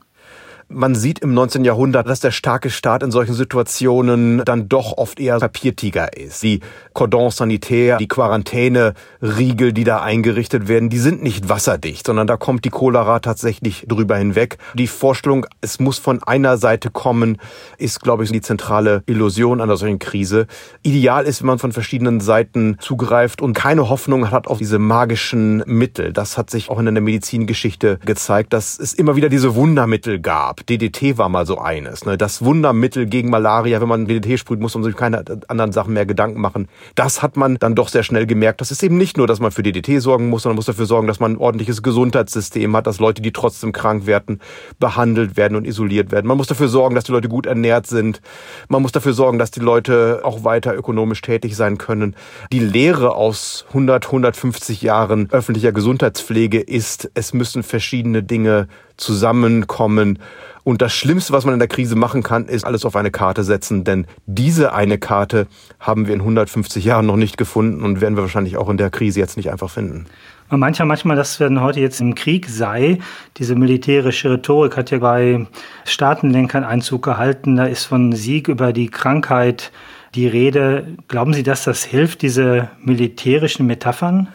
Man 0.68 0.96
sieht 0.96 1.20
im 1.20 1.32
19. 1.32 1.64
Jahrhundert, 1.64 2.08
dass 2.08 2.18
der 2.18 2.32
starke 2.32 2.70
Staat 2.70 3.04
in 3.04 3.12
solchen 3.12 3.34
Situationen 3.34 4.42
dann 4.44 4.68
doch 4.68 4.98
oft 4.98 5.20
eher 5.20 5.38
Papiertiger 5.38 6.16
ist. 6.16 6.42
Die 6.42 6.58
Cordons 6.92 7.36
sanitaire, 7.36 7.98
die 7.98 8.08
Quarantäne-Riegel, 8.08 9.72
die 9.72 9.84
da 9.84 10.02
eingerichtet 10.02 10.66
werden, 10.66 10.90
die 10.90 10.98
sind 10.98 11.22
nicht 11.22 11.48
wasserdicht, 11.48 12.04
sondern 12.04 12.26
da 12.26 12.36
kommt 12.36 12.64
die 12.64 12.70
Cholera 12.70 13.20
tatsächlich 13.20 13.86
drüber 13.86 14.16
hinweg. 14.16 14.58
Die 14.74 14.88
Vorstellung, 14.88 15.46
es 15.60 15.78
muss 15.78 15.98
von 15.98 16.20
einer 16.24 16.56
Seite 16.58 16.90
kommen, 16.90 17.38
ist, 17.78 18.02
glaube 18.02 18.24
ich, 18.24 18.32
die 18.32 18.40
zentrale 18.40 19.04
Illusion 19.06 19.60
einer 19.60 19.76
solchen 19.76 20.00
Krise. 20.00 20.48
Ideal 20.82 21.26
ist, 21.26 21.42
wenn 21.42 21.46
man 21.46 21.58
von 21.60 21.70
verschiedenen 21.70 22.18
Seiten 22.18 22.76
zugreift 22.80 23.40
und 23.40 23.52
keine 23.52 23.88
Hoffnung 23.88 24.32
hat 24.32 24.48
auf 24.48 24.58
diese 24.58 24.80
magischen 24.80 25.62
Mittel. 25.66 26.12
Das 26.12 26.36
hat 26.36 26.50
sich 26.50 26.70
auch 26.70 26.80
in 26.80 26.92
der 26.92 27.02
Medizingeschichte 27.02 28.00
gezeigt, 28.04 28.52
dass 28.52 28.80
es 28.80 28.94
immer 28.94 29.14
wieder 29.14 29.28
diese 29.28 29.54
Wundermittel 29.54 30.18
gab 30.18 30.55
gab. 30.56 30.66
DDT 30.66 31.18
war 31.18 31.28
mal 31.28 31.46
so 31.46 31.58
eines. 31.58 32.04
Ne? 32.04 32.16
Das 32.18 32.44
Wundermittel 32.44 33.06
gegen 33.06 33.30
Malaria, 33.30 33.80
wenn 33.80 33.88
man 33.88 34.06
DDT 34.06 34.38
sprüht, 34.38 34.60
muss 34.60 34.74
man 34.74 34.84
sich 34.84 34.96
keine 34.96 35.24
anderen 35.48 35.72
Sachen 35.72 35.92
mehr 35.94 36.06
Gedanken 36.06 36.40
machen. 36.40 36.68
Das 36.94 37.22
hat 37.22 37.36
man 37.36 37.56
dann 37.58 37.74
doch 37.74 37.88
sehr 37.88 38.02
schnell 38.02 38.26
gemerkt. 38.26 38.60
Das 38.60 38.70
ist 38.70 38.82
eben 38.82 38.96
nicht 38.96 39.16
nur, 39.16 39.26
dass 39.26 39.40
man 39.40 39.50
für 39.50 39.62
DDT 39.62 40.00
sorgen 40.00 40.28
muss, 40.28 40.42
sondern 40.42 40.56
muss 40.56 40.66
dafür 40.66 40.86
sorgen, 40.86 41.06
dass 41.06 41.20
man 41.20 41.32
ein 41.32 41.38
ordentliches 41.38 41.82
Gesundheitssystem 41.82 42.74
hat, 42.76 42.86
dass 42.86 43.00
Leute, 43.00 43.22
die 43.22 43.32
trotzdem 43.32 43.72
krank 43.72 44.06
werden, 44.06 44.40
behandelt 44.78 45.36
werden 45.36 45.56
und 45.56 45.66
isoliert 45.66 46.10
werden. 46.10 46.26
Man 46.26 46.36
muss 46.36 46.46
dafür 46.46 46.68
sorgen, 46.68 46.94
dass 46.94 47.04
die 47.04 47.12
Leute 47.12 47.28
gut 47.28 47.46
ernährt 47.46 47.86
sind. 47.86 48.20
Man 48.68 48.82
muss 48.82 48.92
dafür 48.92 49.12
sorgen, 49.12 49.38
dass 49.38 49.50
die 49.50 49.60
Leute 49.60 50.20
auch 50.24 50.44
weiter 50.44 50.74
ökonomisch 50.74 51.20
tätig 51.20 51.56
sein 51.56 51.78
können. 51.78 52.16
Die 52.52 52.60
Lehre 52.60 53.14
aus 53.14 53.64
100, 53.68 54.06
150 54.06 54.82
Jahren 54.82 55.28
öffentlicher 55.30 55.72
Gesundheitspflege 55.72 56.60
ist, 56.60 57.10
es 57.14 57.32
müssen 57.32 57.62
verschiedene 57.62 58.22
Dinge 58.22 58.68
zusammenkommen. 58.96 60.18
Und 60.64 60.82
das 60.82 60.92
Schlimmste, 60.92 61.32
was 61.32 61.44
man 61.44 61.54
in 61.54 61.60
der 61.60 61.68
Krise 61.68 61.94
machen 61.94 62.24
kann, 62.24 62.46
ist 62.46 62.64
alles 62.64 62.84
auf 62.84 62.96
eine 62.96 63.12
Karte 63.12 63.44
setzen, 63.44 63.84
denn 63.84 64.06
diese 64.26 64.72
eine 64.72 64.98
Karte 64.98 65.46
haben 65.78 66.08
wir 66.08 66.14
in 66.14 66.20
150 66.20 66.84
Jahren 66.84 67.06
noch 67.06 67.16
nicht 67.16 67.36
gefunden 67.36 67.84
und 67.84 68.00
werden 68.00 68.16
wir 68.16 68.22
wahrscheinlich 68.22 68.56
auch 68.56 68.68
in 68.68 68.76
der 68.76 68.90
Krise 68.90 69.20
jetzt 69.20 69.36
nicht 69.36 69.52
einfach 69.52 69.70
finden. 69.70 70.06
Man 70.48 70.60
meint 70.60 70.78
manchmal, 70.78 71.16
dass 71.16 71.40
wenn 71.40 71.60
heute 71.60 71.80
jetzt 71.80 72.00
im 72.00 72.14
Krieg 72.14 72.48
sei, 72.48 72.98
diese 73.36 73.56
militärische 73.56 74.30
Rhetorik 74.30 74.76
hat 74.76 74.90
ja 74.90 74.98
bei 74.98 75.46
Staatenlenkern 75.84 76.64
Einzug 76.64 77.02
gehalten, 77.02 77.56
da 77.56 77.66
ist 77.66 77.84
von 77.84 78.12
Sieg 78.12 78.48
über 78.48 78.72
die 78.72 78.88
Krankheit 78.88 79.72
die 80.14 80.28
Rede. 80.28 80.96
Glauben 81.08 81.32
Sie, 81.32 81.42
dass 81.42 81.64
das 81.64 81.84
hilft, 81.84 82.22
diese 82.22 82.70
militärischen 82.80 83.66
Metaphern? 83.66 84.28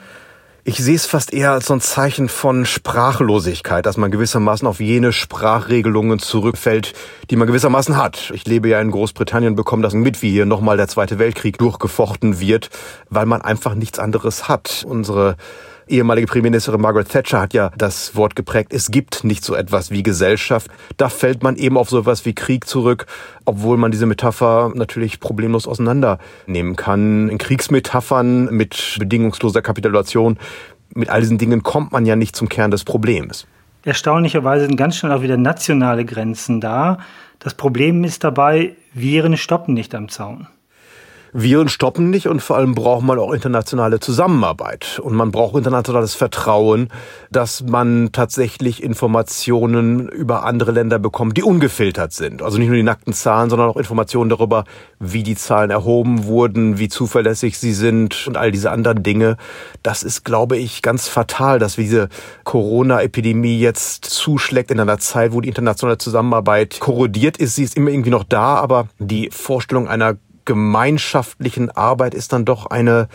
Ich 0.63 0.77
sehe 0.77 0.95
es 0.95 1.07
fast 1.07 1.33
eher 1.33 1.53
als 1.53 1.65
so 1.65 1.73
ein 1.73 1.81
Zeichen 1.81 2.29
von 2.29 2.67
Sprachlosigkeit, 2.67 3.83
dass 3.83 3.97
man 3.97 4.11
gewissermaßen 4.11 4.67
auf 4.67 4.79
jene 4.79 5.11
Sprachregelungen 5.11 6.19
zurückfällt, 6.19 6.93
die 7.31 7.35
man 7.35 7.47
gewissermaßen 7.47 7.97
hat. 7.97 8.31
Ich 8.35 8.45
lebe 8.45 8.69
ja 8.69 8.79
in 8.79 8.91
Großbritannien, 8.91 9.55
bekomme 9.55 9.81
das 9.81 9.95
mit, 9.95 10.21
wie 10.21 10.29
hier 10.29 10.45
nochmal 10.45 10.77
der 10.77 10.87
Zweite 10.87 11.17
Weltkrieg 11.17 11.57
durchgefochten 11.57 12.39
wird, 12.39 12.69
weil 13.09 13.25
man 13.25 13.41
einfach 13.41 13.73
nichts 13.73 13.97
anderes 13.97 14.47
hat. 14.47 14.85
Unsere 14.87 15.35
ehemalige 15.87 16.27
Premierministerin 16.27 16.81
Margaret 16.81 17.09
Thatcher 17.09 17.41
hat 17.41 17.53
ja 17.53 17.71
das 17.77 18.15
Wort 18.15 18.35
geprägt, 18.35 18.73
es 18.73 18.91
gibt 18.91 19.23
nicht 19.23 19.43
so 19.43 19.55
etwas 19.55 19.91
wie 19.91 20.03
Gesellschaft. 20.03 20.69
Da 20.97 21.09
fällt 21.09 21.43
man 21.43 21.55
eben 21.55 21.77
auf 21.77 21.89
so 21.89 21.99
etwas 21.99 22.25
wie 22.25 22.33
Krieg 22.33 22.67
zurück, 22.67 23.05
obwohl 23.45 23.77
man 23.77 23.91
diese 23.91 24.05
Metapher 24.05 24.71
natürlich 24.75 25.19
problemlos 25.19 25.67
auseinandernehmen 25.67 26.75
kann. 26.75 27.29
In 27.29 27.37
Kriegsmetaphern 27.37 28.45
mit 28.45 28.97
bedingungsloser 28.99 29.61
Kapitulation, 29.61 30.37
mit 30.93 31.09
all 31.09 31.21
diesen 31.21 31.37
Dingen 31.37 31.63
kommt 31.63 31.91
man 31.91 32.05
ja 32.05 32.15
nicht 32.15 32.35
zum 32.35 32.49
Kern 32.49 32.71
des 32.71 32.83
Problems. 32.83 33.47
Erstaunlicherweise 33.83 34.65
sind 34.65 34.75
ganz 34.75 34.97
schnell 34.97 35.11
auch 35.11 35.23
wieder 35.23 35.37
nationale 35.37 36.05
Grenzen 36.05 36.61
da. 36.61 36.99
Das 37.39 37.55
Problem 37.55 38.03
ist 38.03 38.23
dabei, 38.23 38.75
Viren 38.93 39.37
stoppen 39.37 39.73
nicht 39.73 39.95
am 39.95 40.09
Zaun. 40.09 40.47
Viren 41.33 41.69
stoppen 41.69 42.09
nicht 42.09 42.27
und 42.27 42.41
vor 42.41 42.57
allem 42.57 42.75
braucht 42.75 43.03
man 43.03 43.17
auch 43.17 43.31
internationale 43.31 43.99
Zusammenarbeit. 43.99 44.99
Und 45.01 45.15
man 45.15 45.31
braucht 45.31 45.55
internationales 45.55 46.13
Vertrauen, 46.13 46.89
dass 47.31 47.63
man 47.63 48.09
tatsächlich 48.11 48.83
Informationen 48.83 50.09
über 50.09 50.43
andere 50.43 50.71
Länder 50.71 50.99
bekommt, 50.99 51.37
die 51.37 51.43
ungefiltert 51.43 52.11
sind. 52.11 52.41
Also 52.41 52.57
nicht 52.57 52.67
nur 52.67 52.75
die 52.75 52.83
nackten 52.83 53.13
Zahlen, 53.13 53.49
sondern 53.49 53.69
auch 53.69 53.77
Informationen 53.77 54.29
darüber, 54.29 54.65
wie 54.99 55.23
die 55.23 55.35
Zahlen 55.35 55.69
erhoben 55.69 56.25
wurden, 56.25 56.77
wie 56.77 56.89
zuverlässig 56.89 57.57
sie 57.57 57.73
sind 57.73 58.27
und 58.27 58.35
all 58.35 58.51
diese 58.51 58.71
anderen 58.71 59.03
Dinge. 59.03 59.37
Das 59.83 60.03
ist, 60.03 60.25
glaube 60.25 60.57
ich, 60.57 60.81
ganz 60.81 61.07
fatal, 61.07 61.59
dass 61.59 61.75
diese 61.75 62.09
Corona-Epidemie 62.43 63.59
jetzt 63.59 64.05
zuschlägt 64.05 64.69
in 64.69 64.79
einer 64.79 64.97
Zeit, 64.97 65.31
wo 65.31 65.39
die 65.39 65.49
internationale 65.49 65.97
Zusammenarbeit 65.97 66.79
korrodiert 66.79 67.37
ist. 67.37 67.55
Sie 67.55 67.63
ist 67.63 67.77
immer 67.77 67.89
irgendwie 67.89 68.09
noch 68.09 68.25
da, 68.25 68.55
aber 68.55 68.89
die 68.99 69.29
Vorstellung 69.31 69.87
einer 69.87 70.17
gemeinschaftlichen 70.45 71.69
Arbeit 71.71 72.13
ist 72.13 72.33
dann 72.33 72.45
doch 72.45 72.65
eine, 72.67 73.07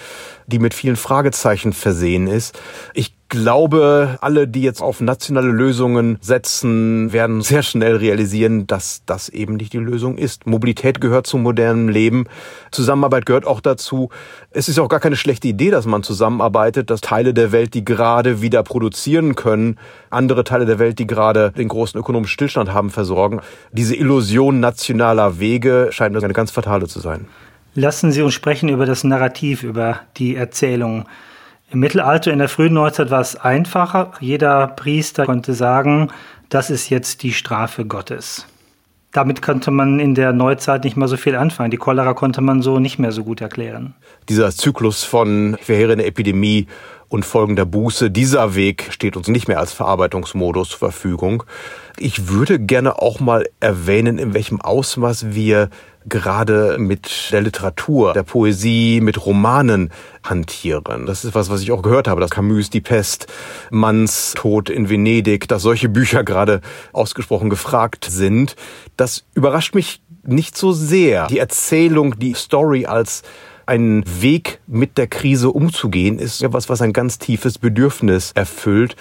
die 0.46 0.58
mit 0.58 0.74
vielen 0.74 0.96
Fragezeichen 0.96 1.72
versehen 1.72 2.26
ist. 2.26 2.58
Ich 2.94 3.15
glaube, 3.28 4.18
alle, 4.20 4.46
die 4.46 4.62
jetzt 4.62 4.80
auf 4.80 5.00
nationale 5.00 5.48
Lösungen 5.48 6.18
setzen, 6.20 7.12
werden 7.12 7.42
sehr 7.42 7.62
schnell 7.62 7.96
realisieren, 7.96 8.66
dass 8.66 9.02
das 9.06 9.28
eben 9.28 9.56
nicht 9.56 9.72
die 9.72 9.78
Lösung 9.78 10.16
ist. 10.18 10.46
Mobilität 10.46 11.00
gehört 11.00 11.26
zum 11.26 11.42
modernen 11.42 11.88
Leben. 11.88 12.26
Zusammenarbeit 12.70 13.26
gehört 13.26 13.46
auch 13.46 13.60
dazu. 13.60 14.10
Es 14.50 14.68
ist 14.68 14.78
auch 14.78 14.88
gar 14.88 15.00
keine 15.00 15.16
schlechte 15.16 15.48
Idee, 15.48 15.70
dass 15.70 15.86
man 15.86 16.02
zusammenarbeitet, 16.02 16.90
dass 16.90 17.00
Teile 17.00 17.34
der 17.34 17.52
Welt, 17.52 17.74
die 17.74 17.84
gerade 17.84 18.42
wieder 18.42 18.62
produzieren 18.62 19.34
können, 19.34 19.78
andere 20.10 20.44
Teile 20.44 20.66
der 20.66 20.78
Welt, 20.78 20.98
die 20.98 21.06
gerade 21.06 21.52
den 21.52 21.68
großen 21.68 21.98
ökonomischen 21.98 22.32
Stillstand 22.32 22.72
haben, 22.72 22.90
versorgen. 22.90 23.40
Diese 23.72 23.96
Illusion 23.96 24.60
nationaler 24.60 25.40
Wege 25.40 25.88
scheint 25.90 26.16
eine 26.16 26.32
ganz 26.32 26.50
fatale 26.50 26.86
zu 26.86 27.00
sein. 27.00 27.26
Lassen 27.74 28.10
Sie 28.10 28.22
uns 28.22 28.32
sprechen 28.32 28.70
über 28.70 28.86
das 28.86 29.04
Narrativ, 29.04 29.62
über 29.62 30.00
die 30.16 30.34
Erzählung. 30.34 31.04
Im 31.70 31.80
Mittelalter, 31.80 32.32
in 32.32 32.38
der 32.38 32.48
frühen 32.48 32.74
Neuzeit 32.74 33.10
war 33.10 33.20
es 33.20 33.36
einfacher. 33.36 34.12
Jeder 34.20 34.68
Priester 34.68 35.26
konnte 35.26 35.52
sagen, 35.52 36.08
das 36.48 36.70
ist 36.70 36.90
jetzt 36.90 37.24
die 37.24 37.32
Strafe 37.32 37.84
Gottes. 37.84 38.46
Damit 39.10 39.42
konnte 39.42 39.70
man 39.70 39.98
in 39.98 40.14
der 40.14 40.32
Neuzeit 40.32 40.84
nicht 40.84 40.96
mehr 40.96 41.08
so 41.08 41.16
viel 41.16 41.34
anfangen. 41.34 41.70
Die 41.70 41.76
Cholera 41.76 42.14
konnte 42.14 42.40
man 42.40 42.62
so 42.62 42.78
nicht 42.78 42.98
mehr 42.98 43.12
so 43.12 43.24
gut 43.24 43.40
erklären. 43.40 43.94
Dieser 44.28 44.50
Zyklus 44.50 45.02
von 45.02 45.56
verheerender 45.60 46.04
Epidemie 46.04 46.66
und 47.08 47.24
folgender 47.24 47.64
Buße, 47.64 48.10
dieser 48.10 48.54
Weg 48.54 48.88
steht 48.90 49.16
uns 49.16 49.28
nicht 49.28 49.48
mehr 49.48 49.58
als 49.58 49.72
Verarbeitungsmodus 49.72 50.70
zur 50.70 50.78
Verfügung. 50.78 51.44
Ich 51.98 52.28
würde 52.28 52.60
gerne 52.60 53.00
auch 53.00 53.18
mal 53.18 53.46
erwähnen, 53.58 54.18
in 54.18 54.34
welchem 54.34 54.60
Ausmaß 54.60 55.34
wir 55.34 55.70
gerade 56.08 56.76
mit 56.78 57.32
der 57.32 57.40
Literatur, 57.40 58.12
der 58.12 58.22
Poesie, 58.22 59.00
mit 59.00 59.24
Romanen 59.24 59.90
hantieren. 60.22 61.06
Das 61.06 61.24
ist 61.24 61.34
was, 61.34 61.50
was 61.50 61.62
ich 61.62 61.72
auch 61.72 61.82
gehört 61.82 62.08
habe, 62.08 62.20
dass 62.20 62.30
Camus 62.30 62.70
Die 62.70 62.80
Pest, 62.80 63.26
Manns 63.70 64.32
Tod 64.36 64.70
in 64.70 64.88
Venedig, 64.88 65.48
dass 65.48 65.62
solche 65.62 65.88
Bücher 65.88 66.24
gerade 66.24 66.60
ausgesprochen 66.92 67.50
gefragt 67.50 68.06
sind. 68.08 68.56
Das 68.96 69.24
überrascht 69.34 69.74
mich 69.74 70.00
nicht 70.24 70.56
so 70.56 70.72
sehr. 70.72 71.26
Die 71.26 71.38
Erzählung, 71.38 72.18
die 72.18 72.34
Story 72.34 72.86
als 72.86 73.22
ein 73.66 74.04
Weg 74.20 74.60
mit 74.66 74.96
der 74.96 75.08
Krise 75.08 75.50
umzugehen, 75.50 76.18
ist 76.18 76.40
ja 76.40 76.52
was, 76.52 76.68
was 76.68 76.80
ein 76.82 76.92
ganz 76.92 77.18
tiefes 77.18 77.58
Bedürfnis 77.58 78.32
erfüllt. 78.32 78.96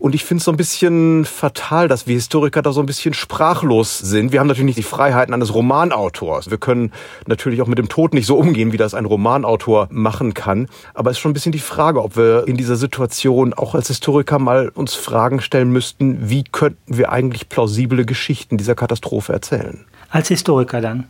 Und 0.00 0.14
ich 0.14 0.24
finde 0.24 0.38
es 0.38 0.46
so 0.46 0.50
ein 0.50 0.56
bisschen 0.56 1.26
fatal, 1.26 1.86
dass 1.86 2.06
wir 2.06 2.14
Historiker 2.14 2.62
da 2.62 2.72
so 2.72 2.80
ein 2.80 2.86
bisschen 2.86 3.12
sprachlos 3.12 3.98
sind. 3.98 4.32
Wir 4.32 4.40
haben 4.40 4.46
natürlich 4.46 4.64
nicht 4.64 4.78
die 4.78 4.82
Freiheiten 4.82 5.34
eines 5.34 5.54
Romanautors. 5.54 6.50
Wir 6.50 6.56
können 6.56 6.90
natürlich 7.26 7.60
auch 7.60 7.66
mit 7.66 7.76
dem 7.76 7.90
Tod 7.90 8.14
nicht 8.14 8.24
so 8.24 8.38
umgehen, 8.38 8.72
wie 8.72 8.78
das 8.78 8.94
ein 8.94 9.04
Romanautor 9.04 9.88
machen 9.90 10.32
kann. 10.32 10.68
Aber 10.94 11.10
es 11.10 11.18
ist 11.18 11.20
schon 11.20 11.32
ein 11.32 11.34
bisschen 11.34 11.52
die 11.52 11.58
Frage, 11.58 12.02
ob 12.02 12.16
wir 12.16 12.48
in 12.48 12.56
dieser 12.56 12.76
Situation 12.76 13.52
auch 13.52 13.74
als 13.74 13.88
Historiker 13.88 14.38
mal 14.38 14.70
uns 14.70 14.94
Fragen 14.94 15.42
stellen 15.42 15.70
müssten, 15.70 16.30
wie 16.30 16.44
könnten 16.44 16.96
wir 16.96 17.12
eigentlich 17.12 17.50
plausible 17.50 18.06
Geschichten 18.06 18.56
dieser 18.56 18.74
Katastrophe 18.74 19.34
erzählen? 19.34 19.84
Als 20.08 20.28
Historiker 20.28 20.80
dann? 20.80 21.08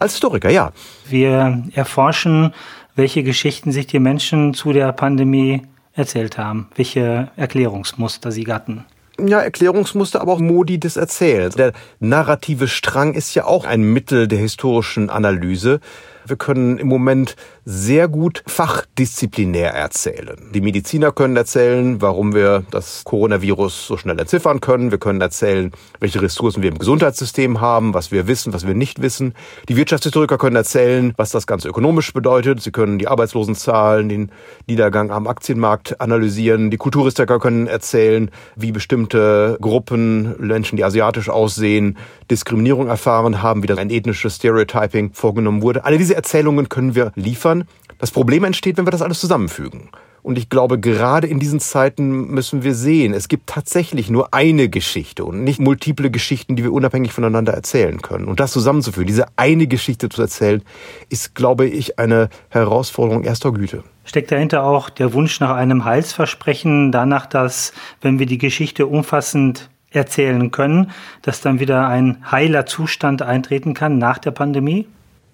Als 0.00 0.12
Historiker, 0.12 0.50
ja. 0.50 0.72
Wir 1.08 1.64
erforschen, 1.72 2.52
welche 2.94 3.22
Geschichten 3.22 3.72
sich 3.72 3.86
die 3.86 4.00
Menschen 4.00 4.52
zu 4.52 4.74
der 4.74 4.92
Pandemie 4.92 5.62
erzählt 5.98 6.38
haben, 6.38 6.68
welche 6.76 7.30
Erklärungsmuster 7.36 8.32
sie 8.32 8.46
hatten. 8.46 8.84
Ja, 9.20 9.40
Erklärungsmuster, 9.40 10.20
aber 10.20 10.32
auch 10.32 10.38
Modi 10.38 10.78
des 10.78 10.96
Erzählens. 10.96 11.56
Der 11.56 11.72
narrative 11.98 12.68
Strang 12.68 13.14
ist 13.14 13.34
ja 13.34 13.46
auch 13.46 13.64
ein 13.64 13.82
Mittel 13.82 14.28
der 14.28 14.38
historischen 14.38 15.10
Analyse. 15.10 15.80
Wir 16.24 16.36
können 16.36 16.78
im 16.78 16.86
Moment 16.86 17.34
sehr 17.70 18.08
gut 18.08 18.42
fachdisziplinär 18.46 19.74
erzählen. 19.74 20.38
Die 20.54 20.62
Mediziner 20.62 21.12
können 21.12 21.36
erzählen, 21.36 22.00
warum 22.00 22.34
wir 22.34 22.64
das 22.70 23.04
Coronavirus 23.04 23.86
so 23.86 23.98
schnell 23.98 24.18
entziffern 24.18 24.62
können. 24.62 24.90
Wir 24.90 24.96
können 24.96 25.20
erzählen, 25.20 25.72
welche 26.00 26.22
Ressourcen 26.22 26.62
wir 26.62 26.70
im 26.70 26.78
Gesundheitssystem 26.78 27.60
haben, 27.60 27.92
was 27.92 28.10
wir 28.10 28.26
wissen, 28.26 28.54
was 28.54 28.66
wir 28.66 28.72
nicht 28.72 29.02
wissen. 29.02 29.34
Die 29.68 29.76
Wirtschaftshistoriker 29.76 30.38
können 30.38 30.56
erzählen, 30.56 31.12
was 31.18 31.30
das 31.30 31.46
Ganze 31.46 31.68
ökonomisch 31.68 32.14
bedeutet. 32.14 32.62
Sie 32.62 32.70
können 32.70 32.98
die 32.98 33.06
Arbeitslosenzahlen, 33.06 34.08
den 34.08 34.32
Niedergang 34.66 35.10
am 35.10 35.26
Aktienmarkt 35.26 36.00
analysieren. 36.00 36.70
Die 36.70 36.78
Kulturhistoriker 36.78 37.38
können 37.38 37.66
erzählen, 37.66 38.30
wie 38.56 38.72
bestimmte 38.72 39.58
Gruppen, 39.60 40.34
Menschen, 40.38 40.76
die 40.76 40.84
asiatisch 40.84 41.28
aussehen, 41.28 41.98
Diskriminierung 42.30 42.88
erfahren 42.88 43.42
haben, 43.42 43.62
wie 43.62 43.66
das 43.66 43.76
ein 43.76 43.90
ethnisches 43.90 44.36
Stereotyping 44.36 45.12
vorgenommen 45.12 45.60
wurde. 45.60 45.84
Alle 45.84 45.98
diese 45.98 46.16
Erzählungen 46.16 46.70
können 46.70 46.94
wir 46.94 47.12
liefern. 47.14 47.57
Das 47.98 48.10
Problem 48.10 48.44
entsteht, 48.44 48.76
wenn 48.76 48.86
wir 48.86 48.92
das 48.92 49.02
alles 49.02 49.20
zusammenfügen. 49.20 49.90
Und 50.22 50.36
ich 50.36 50.48
glaube, 50.48 50.78
gerade 50.78 51.26
in 51.26 51.38
diesen 51.38 51.60
Zeiten 51.60 52.28
müssen 52.28 52.62
wir 52.62 52.74
sehen, 52.74 53.14
es 53.14 53.28
gibt 53.28 53.46
tatsächlich 53.46 54.10
nur 54.10 54.34
eine 54.34 54.68
Geschichte 54.68 55.24
und 55.24 55.44
nicht 55.44 55.60
multiple 55.60 56.10
Geschichten, 56.10 56.56
die 56.56 56.64
wir 56.64 56.72
unabhängig 56.72 57.12
voneinander 57.12 57.54
erzählen 57.54 58.02
können. 58.02 58.26
Und 58.26 58.40
das 58.40 58.52
zusammenzuführen, 58.52 59.06
diese 59.06 59.26
eine 59.36 59.66
Geschichte 59.66 60.08
zu 60.08 60.20
erzählen, 60.20 60.62
ist, 61.08 61.34
glaube 61.34 61.66
ich, 61.66 61.98
eine 61.98 62.28
Herausforderung 62.50 63.24
erster 63.24 63.52
Güte. 63.52 63.84
Steckt 64.04 64.30
dahinter 64.32 64.64
auch 64.64 64.90
der 64.90 65.12
Wunsch 65.12 65.40
nach 65.40 65.54
einem 65.54 65.84
Heilsversprechen, 65.84 66.92
danach, 66.92 67.26
dass, 67.26 67.72
wenn 68.00 68.18
wir 68.18 68.26
die 68.26 68.38
Geschichte 68.38 68.86
umfassend 68.86 69.70
erzählen 69.90 70.50
können, 70.50 70.90
dass 71.22 71.40
dann 71.40 71.60
wieder 71.60 71.88
ein 71.88 72.18
heiler 72.30 72.66
Zustand 72.66 73.22
eintreten 73.22 73.72
kann 73.72 73.98
nach 73.98 74.18
der 74.18 74.32
Pandemie? 74.32 74.86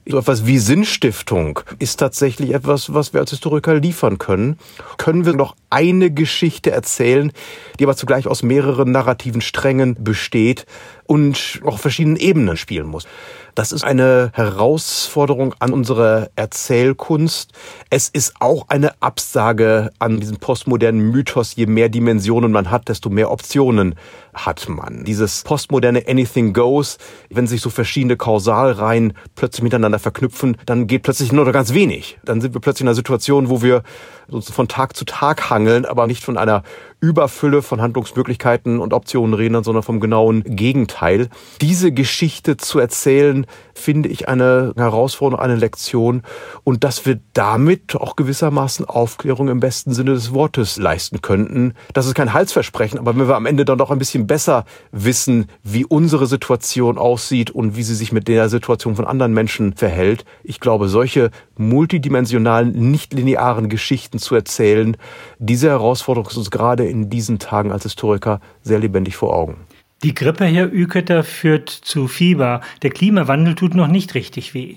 So 0.07 0.19
etwas 0.19 0.45
wie 0.45 0.59
Sinnstiftung 0.59 1.61
ist 1.79 1.99
tatsächlich 1.99 2.53
etwas, 2.53 2.93
was 2.93 3.15
wir 3.15 3.21
als 3.21 3.31
Historiker 3.31 3.75
liefern 3.75 4.19
können. 4.19 4.59
Können 4.99 5.25
wir 5.25 5.33
noch 5.33 5.57
eine 5.75 6.13
Geschichte 6.13 6.71
erzählen, 6.71 7.33
die 7.81 7.85
aber 7.85 7.97
zugleich 7.97 8.29
aus 8.29 8.45
mehreren 8.45 8.93
narrativen 8.93 9.41
Strängen 9.41 9.97
besteht 9.99 10.67
und 11.07 11.61
auf 11.65 11.81
verschiedenen 11.81 12.17
Ebenen 12.17 12.57
spielen 12.57 12.87
muss. 12.87 13.09
Das 13.55 13.71
ist 13.71 13.85
eine 13.85 14.31
Herausforderung 14.35 15.55
an 15.61 15.73
unsere 15.73 16.31
Erzählkunst. 16.35 17.53
Es 17.89 18.09
ist 18.09 18.35
auch 18.41 18.69
eine 18.69 19.01
Absage 19.01 19.91
an 20.01 20.19
diesen 20.19 20.39
postmodernen 20.39 21.11
Mythos, 21.11 21.55
je 21.55 21.67
mehr 21.67 21.89
Dimensionen 21.89 22.51
man 22.51 22.73
hat, 22.73 22.89
desto 22.89 23.11
mehr 23.11 23.31
Optionen 23.31 23.95
hat 24.33 24.69
man. 24.69 25.05
Dieses 25.05 25.43
postmoderne 25.45 26.05
Anything 26.09 26.53
Goes, 26.53 26.99
wenn 27.31 27.47
sich 27.47 27.61
so 27.61 27.71
verschiedene 27.71 28.17
Kausalreihen 28.17 29.13
plötzlich 29.37 29.63
miteinander 29.63 30.01
verknüpfen, 30.01 30.57
dann 30.67 30.89
geht 30.89 31.05
plötzlich 31.05 31.31
nur 31.31 31.45
noch 31.45 31.53
ganz 31.53 31.75
wenig. 31.75 32.19
Dann 32.25 32.41
sind 32.41 32.55
wir 32.55 32.61
plötzlich 32.61 32.83
in 32.83 32.89
einer 32.89 32.97
Situation, 32.97 33.51
wo 33.51 33.63
wir 33.63 33.85
von 34.29 34.69
Tag 34.69 34.97
zu 34.97 35.05
Tag 35.05 35.51
hangeln, 35.51 35.85
aber 35.85 36.07
nicht 36.07 36.25
von 36.25 36.37
einer 36.37 36.63
Überfülle 37.05 37.61
von 37.61 37.83
Handlungsmöglichkeiten 37.83 38.81
und 38.81 38.95
Optionen 38.95 39.35
reden, 39.35 39.63
sondern 39.63 39.83
vom 39.83 40.01
genauen 40.01 40.43
Gegenteil. 40.45 41.29
Diese 41.61 41.93
Geschichte 41.93 42.57
zu 42.57 42.79
erzählen, 42.79 43.47
finde 43.75 44.09
ich 44.09 44.29
eine 44.29 44.73
Herausforderung, 44.77 45.45
eine 45.45 45.57
Lektion 45.57 46.23
und 46.63 46.83
dass 46.83 47.05
wir 47.05 47.21
damit 47.35 47.95
auch 47.97 48.17
gewissermaßen 48.17 48.87
Aufklärung 48.87 49.49
im 49.49 49.61
besten 49.61 49.93
Sinne 49.93 50.15
des 50.15 50.33
Wortes 50.33 50.79
leisten 50.79 51.21
könnten. 51.21 51.75
Das 51.93 52.07
ist 52.07 52.15
kein 52.15 52.33
Halsversprechen, 52.33 52.99
aber 52.99 53.15
wenn 53.15 53.29
wir 53.29 53.37
am 53.37 53.47
Ende 53.47 53.67
dann 53.67 53.79
doch 53.79 53.91
ein 53.91 53.99
bisschen 53.99 54.27
besser 54.27 54.65
wissen, 54.91 55.47
wie 55.63 55.85
unsere 55.85 56.27
Situation 56.27 56.97
aussieht 56.97 57.51
und 57.51 57.77
wie 57.77 57.83
sie 57.83 57.95
sich 57.95 58.13
mit 58.13 58.29
der 58.29 58.49
Situation 58.49 58.97
von 58.97 59.07
anderen 59.07 59.35
Menschen 59.35 59.75
verhält, 59.75 60.25
ich 60.43 60.59
glaube, 60.59 60.89
solche 60.89 61.31
multidimensionalen, 61.59 62.91
nicht 62.91 63.13
linearen 63.13 63.69
Geschichten 63.69 64.19
zu 64.19 64.35
erzählen, 64.35 64.97
diese 65.39 65.69
Herausforderung 65.69 66.31
ist 66.31 66.37
uns 66.37 66.51
gerade 66.51 66.87
in 66.95 67.11
diesen 67.11 67.39
Tagen 67.39 67.73
als 67.73 67.83
Historiker 67.83 68.41
sehr 68.63 68.79
lebendig 68.79 69.17
vor 69.17 69.35
Augen. 69.35 69.57
Die 70.03 70.15
Grippe, 70.15 70.45
Herr 70.45 70.73
Üketer, 70.73 71.25
führt 71.25 71.69
zu 71.69 72.09
Fieber. 72.09 72.61
Der 72.83 72.91
Klimawandel 72.91 73.55
tut 73.55 73.75
noch 73.75 73.89
nicht 73.89 74.15
richtig 74.15 74.55
weh. 74.55 74.77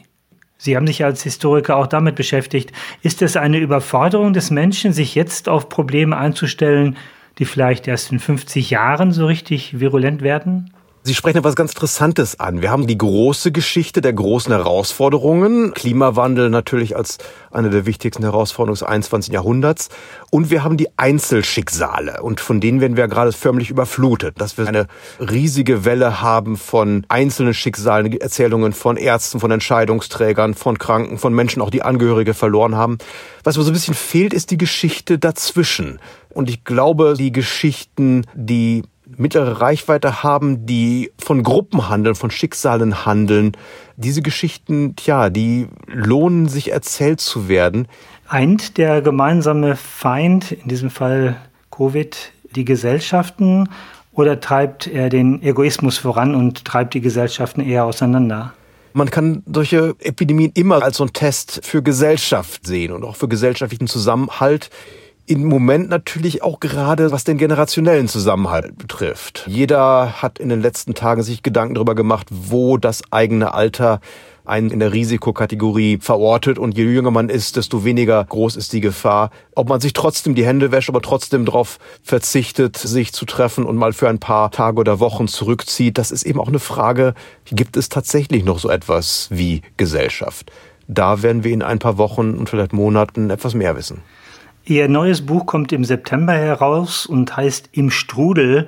Sie 0.58 0.76
haben 0.76 0.88
sich 0.88 1.04
als 1.04 1.22
Historiker 1.24 1.76
auch 1.76 1.88
damit 1.88 2.16
beschäftigt. 2.16 2.72
Ist 3.02 3.22
es 3.22 3.38
eine 3.38 3.60
Überforderung 3.60 4.34
des 4.34 4.50
Menschen, 4.50 4.94
sich 4.94 5.16
jetzt 5.16 5.50
auf 5.50 5.70
Probleme 5.70 6.18
einzustellen, 6.18 6.98
die 7.38 7.46
vielleicht 7.46 7.88
erst 7.88 8.12
in 8.12 8.20
50 8.20 8.72
Jahren 8.72 9.12
so 9.12 9.28
richtig 9.28 9.80
virulent 9.80 10.22
werden? 10.22 10.74
Sie 11.08 11.16
sprechen 11.16 11.38
etwas 11.38 11.56
ganz 11.56 11.72
Interessantes 11.72 12.38
an. 12.38 12.62
Wir 12.62 12.70
haben 12.70 12.86
die 12.86 12.98
große 12.98 13.54
Geschichte 13.54 14.02
der 14.02 14.12
großen 14.12 14.52
Herausforderungen, 14.52 15.74
Klimawandel 15.74 16.50
natürlich 16.50 16.98
als 16.98 17.18
eine 17.50 17.70
der 17.70 17.86
wichtigsten 17.86 18.24
Herausforderungen 18.24 18.74
des 18.74 18.84
21. 18.84 19.32
Jahrhunderts. 19.32 19.88
Und 20.32 20.52
wir 20.52 20.66
haben 20.66 20.76
die 20.76 20.90
Einzelschicksale. 20.98 22.22
Und 22.22 22.42
von 22.42 22.60
denen 22.60 22.82
werden 22.82 22.98
wir 22.98 23.08
gerade 23.08 23.32
förmlich 23.32 23.70
überflutet. 23.70 24.42
Dass 24.42 24.58
wir 24.58 24.68
eine 24.68 24.88
riesige 25.18 25.86
Welle 25.86 26.20
haben 26.22 26.58
von 26.58 27.06
einzelnen 27.08 27.54
Schicksalen, 27.54 28.12
Erzählungen 28.12 28.74
von 28.74 28.98
Ärzten, 28.98 29.40
von 29.40 29.52
Entscheidungsträgern, 29.52 30.56
von 30.56 30.78
Kranken, 30.78 31.20
von 31.20 31.34
Menschen, 31.34 31.62
auch 31.62 31.70
die 31.70 31.84
Angehörige 31.84 32.34
verloren 32.34 32.76
haben. 32.76 32.98
Was 33.46 33.56
mir 33.56 33.64
so 33.64 33.72
ein 33.72 33.74
bisschen 33.74 33.96
fehlt, 33.96 34.34
ist 34.34 34.52
die 34.52 34.58
Geschichte 34.58 35.18
dazwischen. 35.18 36.00
Und 36.34 36.50
ich 36.50 36.66
glaube, 36.66 37.14
die 37.18 37.32
Geschichten, 37.32 38.26
die 38.36 38.84
mittlere 39.16 39.62
Reichweite 39.62 40.24
haben, 40.24 40.66
die 40.66 41.12
von 41.18 41.44
Gruppen 41.44 41.90
handeln, 41.90 42.16
von 42.16 42.32
Schicksalen 42.32 43.06
handeln. 43.06 43.54
Diese 43.96 44.22
Geschichten, 44.22 44.96
tja, 44.96 45.30
die 45.30 45.68
lohnen 45.88 46.48
sich 46.48 46.72
erzählt 46.72 47.22
zu 47.22 47.48
werden. 47.48 47.88
Eint 48.28 48.78
der 48.78 49.02
gemeinsame 49.02 49.76
Feind, 49.76 50.52
in 50.52 50.68
diesem 50.68 50.90
Fall 50.90 51.38
Covid, 51.72 52.32
die 52.56 52.66
Gesellschaften 52.66 53.70
oder 54.12 54.40
treibt 54.40 54.88
er 54.88 55.10
den 55.10 55.42
Egoismus 55.44 55.98
voran 55.98 56.36
und 56.36 56.66
treibt 56.66 56.94
die 56.94 57.02
Gesellschaften 57.02 57.62
eher 57.62 57.86
auseinander? 57.86 58.54
Man 58.94 59.12
kann 59.12 59.44
solche 59.46 59.96
Epidemien 60.00 60.52
immer 60.56 60.82
als 60.82 60.98
so 60.98 61.04
ein 61.04 61.14
Test 61.14 61.60
für 61.64 61.84
Gesellschaft 61.84 62.66
sehen 62.66 62.92
und 62.92 63.04
auch 63.04 63.16
für 63.16 63.28
gesellschaftlichen 63.28 63.86
Zusammenhalt 63.86 64.72
im 65.28 65.44
Moment 65.46 65.90
natürlich 65.90 66.42
auch 66.42 66.62
gerade, 66.62 67.12
was 67.12 67.26
den 67.26 67.38
generationellen 67.38 68.08
Zusammenhalt 68.08 68.78
betrifft. 68.78 69.44
Jeder 69.48 70.22
hat 70.22 70.40
in 70.40 70.48
den 70.48 70.62
letzten 70.62 70.96
Tagen 70.96 71.22
sich 71.22 71.44
Gedanken 71.44 71.76
darüber 71.76 71.96
gemacht, 71.96 72.28
wo 72.32 72.78
das 72.78 73.04
eigene 73.12 73.54
Alter 73.54 74.00
einen 74.46 74.72
in 74.72 74.80
der 74.80 74.94
Risikokategorie 74.94 75.98
verortet 76.00 76.58
und 76.58 76.78
je 76.78 76.86
jünger 76.86 77.12
man 77.12 77.28
ist, 77.28 77.58
desto 77.58 77.84
weniger 77.84 78.24
groß 78.24 78.56
ist 78.56 78.72
die 78.72 78.80
Gefahr. 78.80 79.30
Ob 79.54 79.68
man 79.68 79.82
sich 79.82 79.92
trotzdem 79.92 80.34
die 80.34 80.46
Hände 80.46 80.72
wäscht, 80.72 80.88
aber 80.88 81.02
trotzdem 81.02 81.44
darauf 81.44 81.78
verzichtet, 82.02 82.78
sich 82.78 83.12
zu 83.12 83.26
treffen 83.26 83.66
und 83.66 83.76
mal 83.76 83.92
für 83.92 84.08
ein 84.08 84.20
paar 84.20 84.50
Tage 84.52 84.80
oder 84.80 85.02
Wochen 85.02 85.28
zurückzieht, 85.28 85.98
das 85.98 86.12
ist 86.12 86.24
eben 86.24 86.40
auch 86.40 86.48
eine 86.48 86.60
Frage, 86.60 87.14
gibt 87.44 87.76
es 87.76 87.90
tatsächlich 87.90 88.46
noch 88.46 88.60
so 88.60 88.70
etwas 88.70 89.28
wie 89.30 89.62
Gesellschaft? 89.76 90.50
Da 90.88 91.22
werden 91.22 91.44
wir 91.44 91.52
in 91.52 91.64
ein 91.64 91.80
paar 91.80 91.98
Wochen 91.98 92.36
und 92.36 92.50
vielleicht 92.50 92.72
Monaten 92.72 93.30
etwas 93.30 93.54
mehr 93.54 93.76
wissen. 93.76 94.02
Ihr 94.70 94.90
neues 94.90 95.26
Buch 95.26 95.46
kommt 95.46 95.72
im 95.72 95.86
September 95.86 96.34
heraus 96.34 97.06
und 97.06 97.38
heißt 97.38 97.70
Im 97.72 97.90
Strudel. 97.90 98.68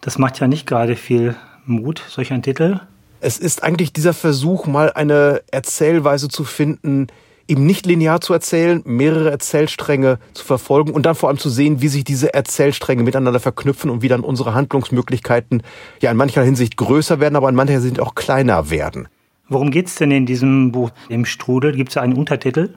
Das 0.00 0.16
macht 0.16 0.40
ja 0.40 0.48
nicht 0.48 0.66
gerade 0.66 0.96
viel 0.96 1.36
Mut, 1.66 2.02
solch 2.08 2.32
ein 2.32 2.42
Titel. 2.42 2.80
Es 3.20 3.36
ist 3.36 3.62
eigentlich 3.62 3.92
dieser 3.92 4.14
Versuch, 4.14 4.66
mal 4.66 4.94
eine 4.94 5.42
Erzählweise 5.50 6.28
zu 6.28 6.44
finden, 6.44 7.08
eben 7.48 7.66
nicht 7.66 7.84
linear 7.84 8.22
zu 8.22 8.32
erzählen, 8.32 8.80
mehrere 8.86 9.30
Erzählstränge 9.30 10.20
zu 10.32 10.42
verfolgen 10.42 10.92
und 10.92 11.04
dann 11.04 11.14
vor 11.14 11.28
allem 11.28 11.36
zu 11.36 11.50
sehen, 11.50 11.82
wie 11.82 11.88
sich 11.88 12.04
diese 12.04 12.32
Erzählstränge 12.32 13.02
miteinander 13.02 13.38
verknüpfen 13.38 13.90
und 13.90 14.00
wie 14.00 14.08
dann 14.08 14.22
unsere 14.22 14.54
Handlungsmöglichkeiten 14.54 15.62
ja 16.00 16.10
in 16.10 16.16
mancher 16.16 16.44
Hinsicht 16.44 16.78
größer 16.78 17.20
werden, 17.20 17.36
aber 17.36 17.50
in 17.50 17.54
mancher 17.54 17.74
Hinsicht 17.74 18.00
auch 18.00 18.14
kleiner 18.14 18.70
werden. 18.70 19.06
Worum 19.50 19.70
geht 19.70 19.88
es 19.88 19.96
denn 19.96 20.12
in 20.12 20.24
diesem 20.24 20.72
Buch 20.72 20.92
Im 21.10 21.26
Strudel? 21.26 21.72
Gibt 21.72 21.90
es 21.90 21.98
einen 21.98 22.14
Untertitel? 22.14 22.70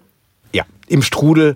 Ja, 0.51 0.65
im 0.89 1.03
Strudel 1.03 1.55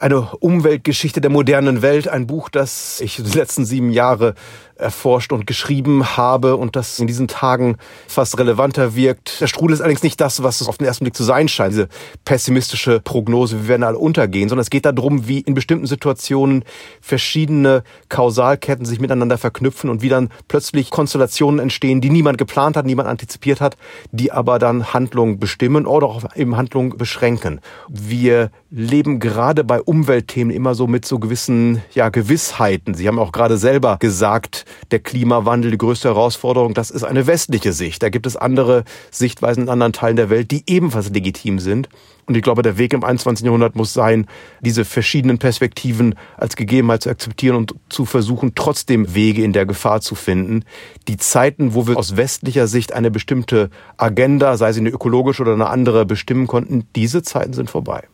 eine 0.00 0.22
Umweltgeschichte 0.22 1.20
der 1.20 1.30
modernen 1.30 1.82
Welt, 1.82 2.08
ein 2.08 2.26
Buch, 2.26 2.48
das 2.48 3.00
ich 3.00 3.16
die 3.16 3.36
letzten 3.38 3.64
sieben 3.66 3.90
Jahre 3.90 4.34
erforscht 4.80 5.32
und 5.32 5.46
geschrieben 5.46 6.16
habe 6.16 6.56
und 6.56 6.76
das 6.76 6.98
in 6.98 7.06
diesen 7.06 7.28
Tagen 7.28 7.76
fast 8.06 8.38
relevanter 8.38 8.94
wirkt. 8.94 9.40
Der 9.40 9.46
Strudel 9.46 9.74
ist 9.74 9.80
allerdings 9.80 10.02
nicht 10.02 10.20
das, 10.20 10.42
was 10.42 10.60
es 10.60 10.68
auf 10.68 10.78
den 10.78 10.86
ersten 10.86 11.04
Blick 11.04 11.16
zu 11.16 11.24
sein 11.24 11.48
scheint, 11.48 11.72
diese 11.72 11.88
pessimistische 12.24 13.00
Prognose, 13.00 13.62
wir 13.62 13.68
werden 13.68 13.82
alle 13.82 13.98
untergehen, 13.98 14.48
sondern 14.48 14.62
es 14.62 14.70
geht 14.70 14.84
darum, 14.84 15.28
wie 15.28 15.40
in 15.40 15.54
bestimmten 15.54 15.86
Situationen 15.86 16.64
verschiedene 17.00 17.82
Kausalketten 18.08 18.84
sich 18.84 19.00
miteinander 19.00 19.38
verknüpfen 19.38 19.90
und 19.90 20.02
wie 20.02 20.08
dann 20.08 20.30
plötzlich 20.48 20.90
Konstellationen 20.90 21.60
entstehen, 21.60 22.00
die 22.00 22.10
niemand 22.10 22.38
geplant 22.38 22.76
hat, 22.76 22.86
niemand 22.86 23.08
antizipiert 23.08 23.60
hat, 23.60 23.76
die 24.12 24.32
aber 24.32 24.58
dann 24.58 24.92
Handlungen 24.92 25.38
bestimmen 25.38 25.86
oder 25.86 26.06
auch 26.06 26.24
eben 26.36 26.56
Handlungen 26.56 26.96
beschränken. 26.96 27.60
Wir 27.88 28.50
leben 28.70 29.18
gerade 29.20 29.64
bei 29.64 29.80
Umweltthemen 29.80 30.54
immer 30.54 30.74
so 30.74 30.86
mit 30.86 31.04
so 31.04 31.18
gewissen 31.18 31.82
ja, 31.92 32.08
Gewissheiten. 32.08 32.94
Sie 32.94 33.08
haben 33.08 33.18
auch 33.18 33.32
gerade 33.32 33.56
selber 33.56 33.96
gesagt, 33.98 34.64
der 34.90 35.00
Klimawandel 35.00 35.70
die 35.70 35.78
größte 35.78 36.08
Herausforderung. 36.08 36.74
Das 36.74 36.90
ist 36.90 37.04
eine 37.04 37.26
westliche 37.26 37.72
Sicht. 37.72 38.02
Da 38.02 38.08
gibt 38.08 38.26
es 38.26 38.36
andere 38.36 38.84
Sichtweisen 39.10 39.64
in 39.64 39.68
anderen 39.68 39.92
Teilen 39.92 40.16
der 40.16 40.30
Welt, 40.30 40.50
die 40.50 40.64
ebenfalls 40.66 41.10
legitim 41.10 41.58
sind. 41.58 41.88
Und 42.26 42.36
ich 42.36 42.42
glaube, 42.42 42.62
der 42.62 42.78
Weg 42.78 42.92
im 42.92 43.02
21. 43.02 43.44
Jahrhundert 43.44 43.74
muss 43.74 43.92
sein, 43.92 44.26
diese 44.60 44.84
verschiedenen 44.84 45.38
Perspektiven 45.38 46.14
als 46.36 46.54
Gegebenheit 46.54 47.02
zu 47.02 47.10
akzeptieren 47.10 47.56
und 47.56 47.74
zu 47.88 48.04
versuchen, 48.04 48.52
trotzdem 48.54 49.16
Wege 49.16 49.42
in 49.42 49.52
der 49.52 49.66
Gefahr 49.66 50.00
zu 50.00 50.14
finden. 50.14 50.64
Die 51.08 51.16
Zeiten, 51.16 51.74
wo 51.74 51.88
wir 51.88 51.96
aus 51.96 52.16
westlicher 52.16 52.68
Sicht 52.68 52.92
eine 52.92 53.10
bestimmte 53.10 53.70
Agenda, 53.96 54.56
sei 54.56 54.72
sie 54.72 54.78
eine 54.78 54.90
ökologische 54.90 55.42
oder 55.42 55.54
eine 55.54 55.68
andere, 55.68 56.06
bestimmen 56.06 56.46
konnten, 56.46 56.86
diese 56.94 57.22
Zeiten 57.22 57.52
sind 57.52 57.68
vorbei. 57.68 58.04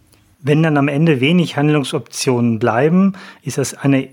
Wenn 0.40 0.62
dann 0.62 0.76
am 0.76 0.88
Ende 0.88 1.20
wenig 1.20 1.56
Handlungsoptionen 1.56 2.58
bleiben, 2.58 3.14
ist 3.42 3.58
das 3.58 3.74
eine 3.74 4.08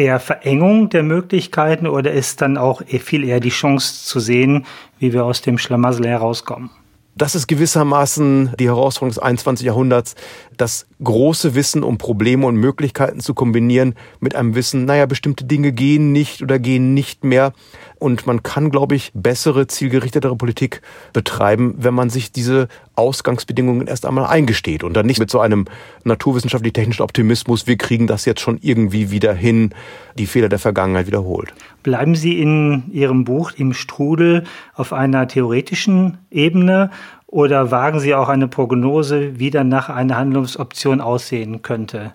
eher 0.00 0.20
Verengung 0.20 0.88
der 0.88 1.02
Möglichkeiten 1.02 1.86
oder 1.86 2.12
ist 2.12 2.40
dann 2.40 2.56
auch 2.56 2.82
viel 2.86 3.24
eher 3.24 3.40
die 3.40 3.50
Chance 3.50 4.04
zu 4.04 4.20
sehen, 4.20 4.66
wie 4.98 5.12
wir 5.12 5.24
aus 5.24 5.42
dem 5.42 5.58
Schlamassel 5.58 6.06
herauskommen? 6.06 6.70
Das 7.16 7.34
ist 7.34 7.46
gewissermaßen 7.46 8.54
die 8.58 8.68
Herausforderung 8.68 9.10
des 9.10 9.18
21. 9.18 9.66
Jahrhunderts, 9.66 10.14
das 10.56 10.86
große 11.02 11.54
Wissen 11.54 11.82
um 11.82 11.98
Probleme 11.98 12.46
und 12.46 12.56
Möglichkeiten 12.56 13.20
zu 13.20 13.34
kombinieren 13.34 13.94
mit 14.20 14.34
einem 14.34 14.54
Wissen, 14.54 14.84
naja, 14.84 15.06
bestimmte 15.06 15.44
Dinge 15.44 15.72
gehen 15.72 16.12
nicht 16.12 16.42
oder 16.42 16.58
gehen 16.58 16.94
nicht 16.94 17.24
mehr. 17.24 17.52
Und 17.98 18.26
man 18.26 18.42
kann, 18.42 18.70
glaube 18.70 18.94
ich, 18.94 19.10
bessere, 19.14 19.66
zielgerichtetere 19.66 20.34
Politik 20.36 20.80
betreiben, 21.12 21.74
wenn 21.76 21.92
man 21.92 22.08
sich 22.08 22.32
diese 22.32 22.68
Ausgangsbedingungen 22.96 23.86
erst 23.86 24.06
einmal 24.06 24.26
eingesteht 24.26 24.84
und 24.84 24.94
dann 24.94 25.06
nicht 25.06 25.20
mit 25.20 25.30
so 25.30 25.40
einem 25.40 25.66
naturwissenschaftlich-technischen 26.04 27.02
Optimismus, 27.02 27.66
wir 27.66 27.76
kriegen 27.76 28.06
das 28.06 28.24
jetzt 28.24 28.40
schon 28.40 28.58
irgendwie 28.62 29.10
wieder 29.10 29.34
hin, 29.34 29.70
die 30.18 30.26
Fehler 30.26 30.48
der 30.48 30.58
Vergangenheit 30.58 31.06
wiederholt. 31.06 31.52
Bleiben 31.82 32.14
Sie 32.14 32.40
in 32.40 32.84
Ihrem 32.92 33.24
Buch 33.24 33.52
im 33.56 33.72
Strudel 33.72 34.44
auf 34.74 34.92
einer 34.92 35.28
theoretischen 35.28 36.18
Ebene 36.30 36.90
oder 37.30 37.70
wagen 37.70 38.00
Sie 38.00 38.14
auch 38.14 38.28
eine 38.28 38.48
Prognose, 38.48 39.38
wie 39.38 39.50
dann 39.50 39.68
nach 39.68 39.88
einer 39.88 40.16
Handlungsoption 40.16 41.00
aussehen 41.00 41.62
könnte? 41.62 42.12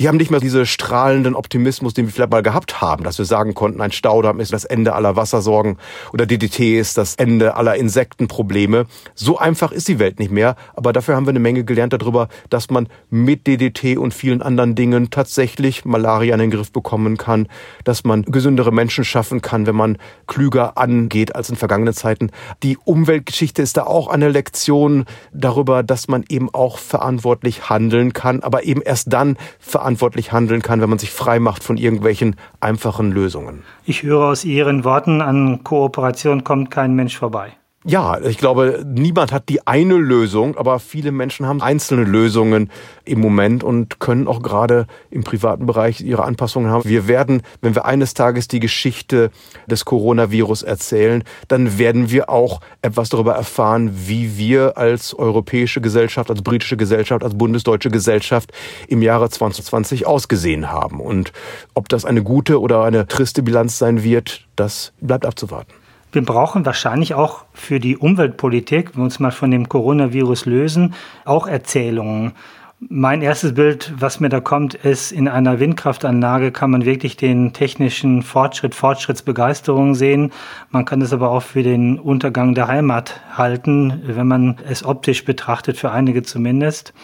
Die 0.00 0.08
haben 0.08 0.16
nicht 0.16 0.30
mehr 0.30 0.40
diese 0.40 0.66
strahlenden 0.66 1.34
Optimismus, 1.34 1.94
den 1.94 2.06
wir 2.06 2.12
vielleicht 2.12 2.30
mal 2.30 2.42
gehabt 2.42 2.80
haben, 2.80 3.04
dass 3.04 3.18
wir 3.18 3.24
sagen 3.24 3.54
konnten, 3.54 3.80
ein 3.80 3.92
Staudamm 3.92 4.40
ist 4.40 4.52
das 4.52 4.64
Ende 4.64 4.94
aller 4.94 5.16
Wassersorgen 5.16 5.78
oder 6.12 6.26
DDT 6.26 6.78
ist 6.78 6.98
das 6.98 7.14
Ende 7.14 7.54
aller 7.56 7.76
Insektenprobleme. 7.76 8.86
So 9.14 9.38
einfach 9.38 9.72
ist 9.72 9.88
die 9.88 9.98
Welt 9.98 10.18
nicht 10.18 10.32
mehr, 10.32 10.56
aber 10.74 10.92
dafür 10.92 11.16
haben 11.16 11.26
wir 11.26 11.30
eine 11.30 11.38
Menge 11.38 11.64
gelernt 11.64 11.92
darüber, 11.92 12.28
dass 12.50 12.70
man 12.70 12.88
mit 13.10 13.46
DDT 13.46 13.96
und 13.98 14.12
vielen 14.12 14.42
anderen 14.42 14.74
Dingen 14.74 15.10
tatsächlich 15.10 15.84
Malaria 15.84 16.34
in 16.34 16.40
den 16.40 16.50
Griff 16.50 16.72
bekommen 16.72 17.16
kann, 17.16 17.48
dass 17.84 18.04
man 18.04 18.22
gesündere 18.22 18.72
Menschen 18.72 19.04
schaffen 19.04 19.42
kann, 19.42 19.66
wenn 19.66 19.76
man 19.76 19.98
klüger 20.26 20.76
angeht 20.76 21.34
als 21.36 21.50
in 21.50 21.56
vergangenen 21.56 21.94
Zeiten. 21.94 22.30
Die 22.62 22.78
Umweltgeschichte 22.78 23.62
ist 23.62 23.76
da 23.76 23.84
auch 23.84 24.08
eine 24.08 24.28
Lektion 24.28 25.04
darüber, 25.32 25.82
dass 25.82 26.08
man 26.08 26.24
eben 26.28 26.52
auch 26.52 26.78
verantwortlich 26.78 27.68
handeln 27.68 28.12
kann, 28.12 28.42
aber 28.42 28.64
eben 28.64 28.82
erst 28.82 29.12
dann 29.12 29.36
verantwortlich 29.60 29.83
verantwortlich 29.84 30.32
handeln 30.32 30.62
kann, 30.62 30.80
wenn 30.80 30.88
man 30.88 30.98
sich 30.98 31.10
frei 31.10 31.38
macht 31.38 31.62
von 31.62 31.76
irgendwelchen 31.76 32.36
einfachen 32.58 33.12
Lösungen. 33.12 33.64
Ich 33.84 34.02
höre 34.02 34.28
aus 34.28 34.42
Ihren 34.46 34.82
Worten, 34.82 35.20
an 35.20 35.62
Kooperation 35.62 36.42
kommt 36.42 36.70
kein 36.70 36.94
Mensch 36.94 37.18
vorbei. 37.18 37.52
Ja, 37.86 38.18
ich 38.18 38.38
glaube, 38.38 38.82
niemand 38.86 39.30
hat 39.30 39.50
die 39.50 39.66
eine 39.66 39.96
Lösung, 39.96 40.56
aber 40.56 40.80
viele 40.80 41.12
Menschen 41.12 41.44
haben 41.44 41.60
einzelne 41.60 42.04
Lösungen 42.04 42.70
im 43.04 43.20
Moment 43.20 43.62
und 43.62 44.00
können 44.00 44.26
auch 44.26 44.40
gerade 44.40 44.86
im 45.10 45.22
privaten 45.22 45.66
Bereich 45.66 46.00
ihre 46.00 46.24
Anpassungen 46.24 46.70
haben. 46.70 46.88
Wir 46.88 47.08
werden, 47.08 47.42
wenn 47.60 47.74
wir 47.74 47.84
eines 47.84 48.14
Tages 48.14 48.48
die 48.48 48.58
Geschichte 48.58 49.30
des 49.66 49.84
Coronavirus 49.84 50.62
erzählen, 50.62 51.24
dann 51.48 51.76
werden 51.76 52.10
wir 52.10 52.30
auch 52.30 52.62
etwas 52.80 53.10
darüber 53.10 53.34
erfahren, 53.34 53.90
wie 54.06 54.38
wir 54.38 54.78
als 54.78 55.12
europäische 55.12 55.82
Gesellschaft, 55.82 56.30
als 56.30 56.40
britische 56.40 56.78
Gesellschaft, 56.78 57.22
als 57.22 57.36
bundesdeutsche 57.36 57.90
Gesellschaft 57.90 58.50
im 58.88 59.02
Jahre 59.02 59.28
2020 59.28 60.06
ausgesehen 60.06 60.72
haben. 60.72 61.00
Und 61.00 61.34
ob 61.74 61.90
das 61.90 62.06
eine 62.06 62.22
gute 62.22 62.62
oder 62.62 62.82
eine 62.82 63.06
triste 63.08 63.42
Bilanz 63.42 63.76
sein 63.76 64.02
wird, 64.02 64.46
das 64.56 64.94
bleibt 65.02 65.26
abzuwarten. 65.26 65.83
Wir 66.14 66.24
brauchen 66.24 66.64
wahrscheinlich 66.64 67.14
auch 67.14 67.44
für 67.54 67.80
die 67.80 67.96
Umweltpolitik, 67.96 68.90
wenn 68.90 68.98
wir 68.98 69.04
uns 69.04 69.18
mal 69.18 69.32
von 69.32 69.50
dem 69.50 69.68
Coronavirus 69.68 70.46
lösen, 70.46 70.94
auch 71.24 71.48
Erzählungen. 71.48 72.34
Mein 72.78 73.20
erstes 73.20 73.54
Bild, 73.54 73.92
was 73.98 74.20
mir 74.20 74.28
da 74.28 74.38
kommt, 74.38 74.74
ist, 74.74 75.10
in 75.10 75.26
einer 75.26 75.58
Windkraftanlage 75.58 76.52
kann 76.52 76.70
man 76.70 76.84
wirklich 76.84 77.16
den 77.16 77.52
technischen 77.52 78.22
Fortschritt, 78.22 78.76
Fortschrittsbegeisterung 78.76 79.96
sehen. 79.96 80.30
Man 80.70 80.84
kann 80.84 81.02
es 81.02 81.12
aber 81.12 81.32
auch 81.32 81.42
für 81.42 81.64
den 81.64 81.98
Untergang 81.98 82.54
der 82.54 82.68
Heimat 82.68 83.20
halten, 83.36 84.00
wenn 84.06 84.28
man 84.28 84.58
es 84.68 84.84
optisch 84.84 85.24
betrachtet, 85.24 85.76
für 85.76 85.90
einige 85.90 86.22
zumindest. 86.22 86.94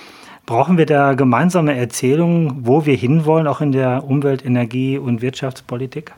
Brauchen 0.47 0.79
wir 0.79 0.87
da 0.87 1.15
gemeinsame 1.15 1.77
Erzählungen, 1.77 2.59
wo 2.61 2.87
wir 2.87 2.95
hinwollen, 2.95 3.49
auch 3.49 3.61
in 3.61 3.73
der 3.73 4.05
Umwelt-, 4.05 4.45
Energie- 4.45 4.99
und 4.99 5.21
Wirtschaftspolitik? 5.21 6.13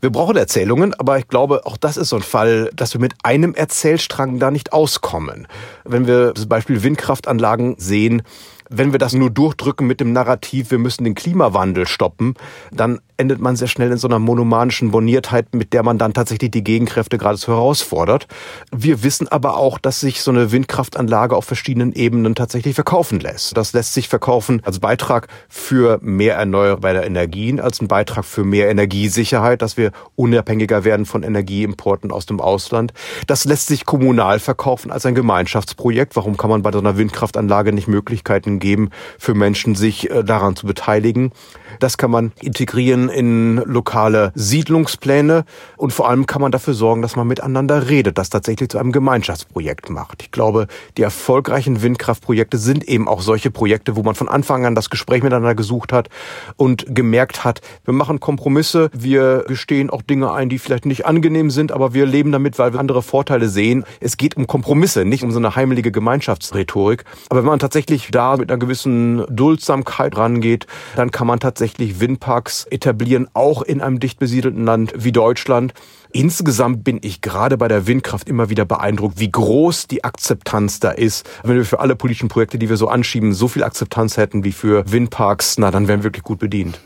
Wir 0.00 0.10
brauchen 0.10 0.36
Erzählungen, 0.36 0.94
aber 0.94 1.18
ich 1.18 1.28
glaube, 1.28 1.66
auch 1.66 1.76
das 1.76 1.96
ist 1.96 2.10
so 2.10 2.16
ein 2.16 2.22
Fall, 2.22 2.70
dass 2.74 2.94
wir 2.94 3.00
mit 3.00 3.14
einem 3.22 3.54
Erzählstrang 3.54 4.38
da 4.38 4.50
nicht 4.50 4.72
auskommen. 4.72 5.46
Wenn 5.84 6.06
wir 6.06 6.34
zum 6.34 6.48
Beispiel 6.48 6.82
Windkraftanlagen 6.82 7.76
sehen, 7.78 8.22
wenn 8.70 8.92
wir 8.92 8.98
das 8.98 9.12
nur 9.12 9.30
durchdrücken 9.30 9.86
mit 9.86 10.00
dem 10.00 10.12
Narrativ, 10.12 10.70
wir 10.70 10.78
müssen 10.78 11.04
den 11.04 11.14
Klimawandel 11.14 11.86
stoppen, 11.86 12.34
dann 12.72 13.00
endet 13.16 13.40
man 13.40 13.56
sehr 13.56 13.68
schnell 13.68 13.92
in 13.92 13.98
so 13.98 14.08
einer 14.08 14.18
monomanischen 14.18 14.90
Boniertheit, 14.90 15.54
mit 15.54 15.72
der 15.72 15.82
man 15.82 15.98
dann 15.98 16.14
tatsächlich 16.14 16.50
die 16.50 16.64
Gegenkräfte 16.64 17.18
geradezu 17.18 17.52
herausfordert. 17.52 18.26
Wir 18.74 19.02
wissen 19.02 19.28
aber 19.28 19.56
auch, 19.56 19.78
dass 19.78 20.00
sich 20.00 20.22
so 20.22 20.30
eine 20.30 20.52
Windkraftanlage 20.52 21.36
auf 21.36 21.44
verschiedenen 21.44 21.92
Ebenen 21.92 22.34
tatsächlich 22.34 22.74
verkaufen 22.74 23.20
lässt. 23.20 23.56
Das 23.56 23.72
lässt 23.72 23.94
sich 23.94 24.08
verkaufen 24.08 24.60
als 24.64 24.80
Beitrag 24.80 25.28
für 25.48 25.98
mehr 26.02 26.36
erneuerbare 26.36 27.04
Energien, 27.04 27.60
als 27.60 27.80
ein 27.80 27.88
Beitrag 27.88 28.24
für 28.24 28.44
mehr 28.44 28.68
Energiesicherheit, 28.68 29.62
dass 29.62 29.76
wir 29.76 29.92
unabhängiger 30.16 30.84
werden 30.84 31.06
von 31.06 31.22
Energieimporten 31.22 32.10
aus 32.10 32.26
dem 32.26 32.40
Ausland. 32.40 32.92
Das 33.26 33.44
lässt 33.44 33.68
sich 33.68 33.86
kommunal 33.86 34.38
verkaufen 34.40 34.90
als 34.90 35.06
ein 35.06 35.14
Gemeinschaftsprojekt. 35.14 36.16
Warum 36.16 36.36
kann 36.36 36.50
man 36.50 36.62
bei 36.62 36.72
so 36.72 36.78
einer 36.78 36.96
Windkraftanlage 36.96 37.72
nicht 37.72 37.88
Möglichkeiten 37.88 38.58
geben, 38.58 38.90
für 39.18 39.34
Menschen 39.34 39.74
sich 39.74 40.10
äh, 40.10 40.24
daran 40.24 40.56
zu 40.56 40.66
beteiligen? 40.66 41.32
Das 41.78 41.98
kann 41.98 42.10
man 42.10 42.32
integrieren 42.40 43.08
in 43.08 43.56
lokale 43.64 44.32
Siedlungspläne 44.34 45.44
und 45.76 45.92
vor 45.92 46.08
allem 46.08 46.26
kann 46.26 46.42
man 46.42 46.52
dafür 46.52 46.74
sorgen, 46.74 47.02
dass 47.02 47.16
man 47.16 47.26
miteinander 47.26 47.88
redet, 47.88 48.18
das 48.18 48.30
tatsächlich 48.30 48.68
zu 48.68 48.78
einem 48.78 48.92
Gemeinschaftsprojekt 48.92 49.90
macht. 49.90 50.22
Ich 50.22 50.30
glaube, 50.30 50.66
die 50.96 51.02
erfolgreichen 51.02 51.82
Windkraftprojekte 51.82 52.58
sind 52.58 52.84
eben 52.84 53.08
auch 53.08 53.22
solche 53.22 53.50
Projekte, 53.50 53.96
wo 53.96 54.02
man 54.02 54.14
von 54.14 54.28
Anfang 54.28 54.66
an 54.66 54.74
das 54.74 54.90
Gespräch 54.90 55.22
miteinander 55.22 55.54
gesucht 55.54 55.92
hat 55.92 56.08
und 56.56 56.86
gemerkt 56.94 57.44
hat, 57.44 57.60
wir 57.84 57.94
machen 57.94 58.20
Kompromisse, 58.20 58.90
wir 58.92 59.44
gestehen 59.46 59.90
auch 59.90 60.02
Dinge 60.02 60.32
ein, 60.32 60.48
die 60.48 60.58
vielleicht 60.58 60.86
nicht 60.86 61.06
angenehm 61.06 61.50
sind, 61.50 61.72
aber 61.72 61.94
wir 61.94 62.06
leben 62.06 62.32
damit, 62.32 62.58
weil 62.58 62.72
wir 62.72 62.80
andere 62.80 63.02
Vorteile 63.02 63.48
sehen. 63.48 63.84
Es 64.00 64.16
geht 64.16 64.36
um 64.36 64.46
Kompromisse, 64.46 65.04
nicht 65.04 65.24
um 65.24 65.32
so 65.32 65.38
eine 65.38 65.56
heimelige 65.56 65.90
Gemeinschaftsrhetorik. 65.90 67.04
Aber 67.28 67.40
wenn 67.40 67.48
man 67.48 67.58
tatsächlich 67.58 68.10
da 68.10 68.36
mit 68.36 68.50
einer 68.50 68.58
gewissen 68.58 69.24
Duldsamkeit 69.28 70.16
rangeht, 70.16 70.66
dann 70.96 71.10
kann 71.10 71.26
man 71.26 71.40
tatsächlich 71.40 71.63
tatsächlich 71.64 71.98
Windparks 71.98 72.66
etablieren, 72.66 73.26
auch 73.32 73.62
in 73.62 73.80
einem 73.80 73.98
dicht 73.98 74.18
besiedelten 74.18 74.66
Land 74.66 74.92
wie 74.96 75.12
Deutschland. 75.12 75.72
Insgesamt 76.12 76.84
bin 76.84 76.98
ich 77.00 77.22
gerade 77.22 77.56
bei 77.56 77.68
der 77.68 77.86
Windkraft 77.86 78.28
immer 78.28 78.50
wieder 78.50 78.66
beeindruckt, 78.66 79.18
wie 79.18 79.30
groß 79.30 79.86
die 79.86 80.04
Akzeptanz 80.04 80.78
da 80.78 80.90
ist. 80.90 81.26
Wenn 81.42 81.56
wir 81.56 81.64
für 81.64 81.80
alle 81.80 81.96
politischen 81.96 82.28
Projekte, 82.28 82.58
die 82.58 82.68
wir 82.68 82.76
so 82.76 82.88
anschieben, 82.88 83.32
so 83.32 83.48
viel 83.48 83.64
Akzeptanz 83.64 84.18
hätten 84.18 84.44
wie 84.44 84.52
für 84.52 84.92
Windparks, 84.92 85.56
na, 85.56 85.70
dann 85.70 85.88
wären 85.88 86.00
wir 86.00 86.04
wirklich 86.04 86.22
gut 86.22 86.38
bedient. 86.38 86.78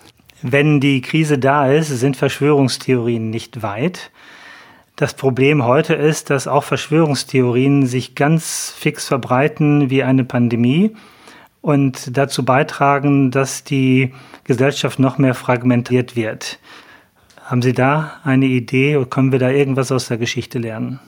Wenn 0.43 0.79
die 0.79 1.01
Krise 1.01 1.39
da 1.39 1.69
ist, 1.69 1.89
sind 1.89 2.17
Verschwörungstheorien 2.17 3.31
nicht 3.31 3.65
weit. 3.65 4.13
Das 4.95 5.15
Problem 5.15 5.65
heute 5.65 5.95
ist, 5.95 6.31
dass 6.31 6.47
auch 6.47 6.63
Verschwörungstheorien 6.63 7.87
sich 7.87 8.15
ganz 8.15 8.73
fix 8.79 9.09
verbreiten 9.09 9.91
wie 9.91 10.05
eine 10.05 10.23
Pandemie 10.23 10.95
und 11.69 12.17
dazu 12.17 12.47
beitragen, 12.47 13.31
dass 13.31 13.63
die 13.63 14.15
Gesellschaft 14.45 14.99
noch 14.99 15.19
mehr 15.19 15.35
fragmentiert 15.35 16.17
wird. 16.17 16.59
Haben 17.45 17.61
Sie 17.61 17.75
da 17.75 18.15
eine 18.25 18.47
Idee 18.47 18.97
oder 18.97 19.05
können 19.05 19.33
wir 19.33 19.39
da 19.39 19.51
irgendwas 19.51 19.93
aus 19.93 20.09
der 20.09 20.17
Geschichte 20.17 20.59
lernen? 20.59 20.99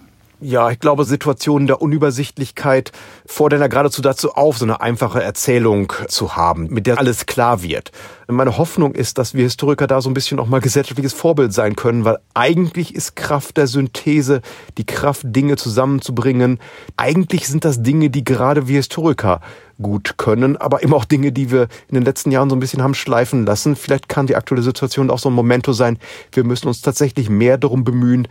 Ja, 0.43 0.71
ich 0.71 0.81
glaube, 0.81 1.05
Situationen 1.05 1.67
der 1.67 1.83
Unübersichtlichkeit 1.83 2.93
fordern 3.27 3.61
ja 3.61 3.67
geradezu 3.67 4.01
dazu 4.01 4.33
auf, 4.33 4.57
so 4.57 4.65
eine 4.65 4.81
einfache 4.81 5.23
Erzählung 5.23 5.93
zu 6.09 6.35
haben, 6.35 6.69
mit 6.71 6.87
der 6.87 6.99
alles 6.99 7.27
klar 7.27 7.63
wird. 7.63 7.93
Meine 8.27 8.57
Hoffnung 8.57 8.95
ist, 8.95 9.19
dass 9.19 9.35
wir 9.35 9.43
Historiker 9.43 9.87
da 9.87 10.01
so 10.01 10.09
ein 10.09 10.15
bisschen 10.15 10.39
auch 10.39 10.47
mal 10.47 10.63
gesellschaftliches 10.63 11.13
Vorbild 11.13 11.53
sein 11.53 11.77
können, 11.77 12.07
weil 12.07 12.21
eigentlich 12.33 12.95
ist 12.95 13.17
Kraft 13.17 13.59
der 13.59 13.67
Synthese, 13.67 14.41
die 14.79 14.87
Kraft, 14.87 15.25
Dinge 15.25 15.57
zusammenzubringen. 15.57 16.59
Eigentlich 16.97 17.47
sind 17.47 17.67
das 17.67 17.83
Dinge, 17.83 18.09
die 18.09 18.25
gerade 18.25 18.67
wir 18.67 18.77
Historiker 18.77 19.43
gut 19.83 20.17
können, 20.17 20.57
aber 20.57 20.83
immer 20.83 20.97
auch 20.97 21.05
Dinge, 21.05 21.33
die 21.33 21.51
wir 21.51 21.63
in 21.89 21.95
den 21.95 22.05
letzten 22.05 22.31
Jahren 22.31 22.51
so 22.51 22.57
ein 22.57 22.61
bisschen 22.61 22.83
haben 22.83 22.95
schleifen 22.95 23.45
lassen. 23.47 23.77
Vielleicht 23.77 24.09
kann 24.09 24.27
die 24.27 24.37
aktuelle 24.37 24.63
Situation 24.63 25.11
auch 25.11 25.19
so 25.19 25.31
ein 25.31 25.35
Momento 25.35 25.73
sein. 25.73 25.99
Wir 26.33 26.45
müssen 26.45 26.69
uns 26.69 26.83
tatsächlich 26.83 27.31
mehr 27.31 27.59
darum 27.59 27.85
bemühen, 27.85 28.29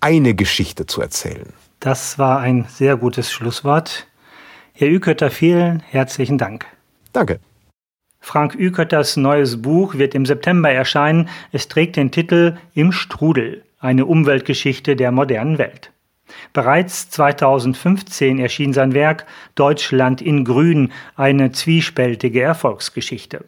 eine 0.00 0.34
Geschichte 0.34 0.86
zu 0.86 1.00
erzählen. 1.00 1.52
Das 1.80 2.18
war 2.18 2.40
ein 2.40 2.66
sehr 2.68 2.96
gutes 2.96 3.30
Schlusswort. 3.30 4.06
Herr 4.72 4.88
Ükötter, 4.88 5.30
vielen 5.30 5.80
herzlichen 5.80 6.38
Dank. 6.38 6.66
Danke. 7.12 7.40
Frank 8.20 8.54
Ükötters 8.54 9.16
neues 9.16 9.62
Buch 9.62 9.94
wird 9.94 10.14
im 10.14 10.26
September 10.26 10.70
erscheinen. 10.70 11.28
Es 11.52 11.68
trägt 11.68 11.96
den 11.96 12.10
Titel 12.10 12.56
Im 12.74 12.92
Strudel, 12.92 13.64
eine 13.78 14.06
Umweltgeschichte 14.06 14.96
der 14.96 15.12
modernen 15.12 15.58
Welt. 15.58 15.92
Bereits 16.52 17.10
2015 17.10 18.38
erschien 18.38 18.72
sein 18.72 18.92
Werk 18.92 19.24
Deutschland 19.54 20.20
in 20.20 20.44
Grün, 20.44 20.92
eine 21.16 21.52
zwiespältige 21.52 22.42
Erfolgsgeschichte. 22.42 23.44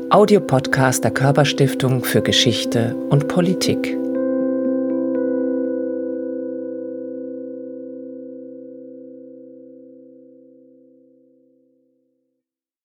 Audiopodcast 0.09 1.01
der 1.01 1.11
Körperstiftung 1.11 2.03
für 2.03 2.21
Geschichte 2.21 2.93
und 3.09 3.29
Politik. 3.29 3.95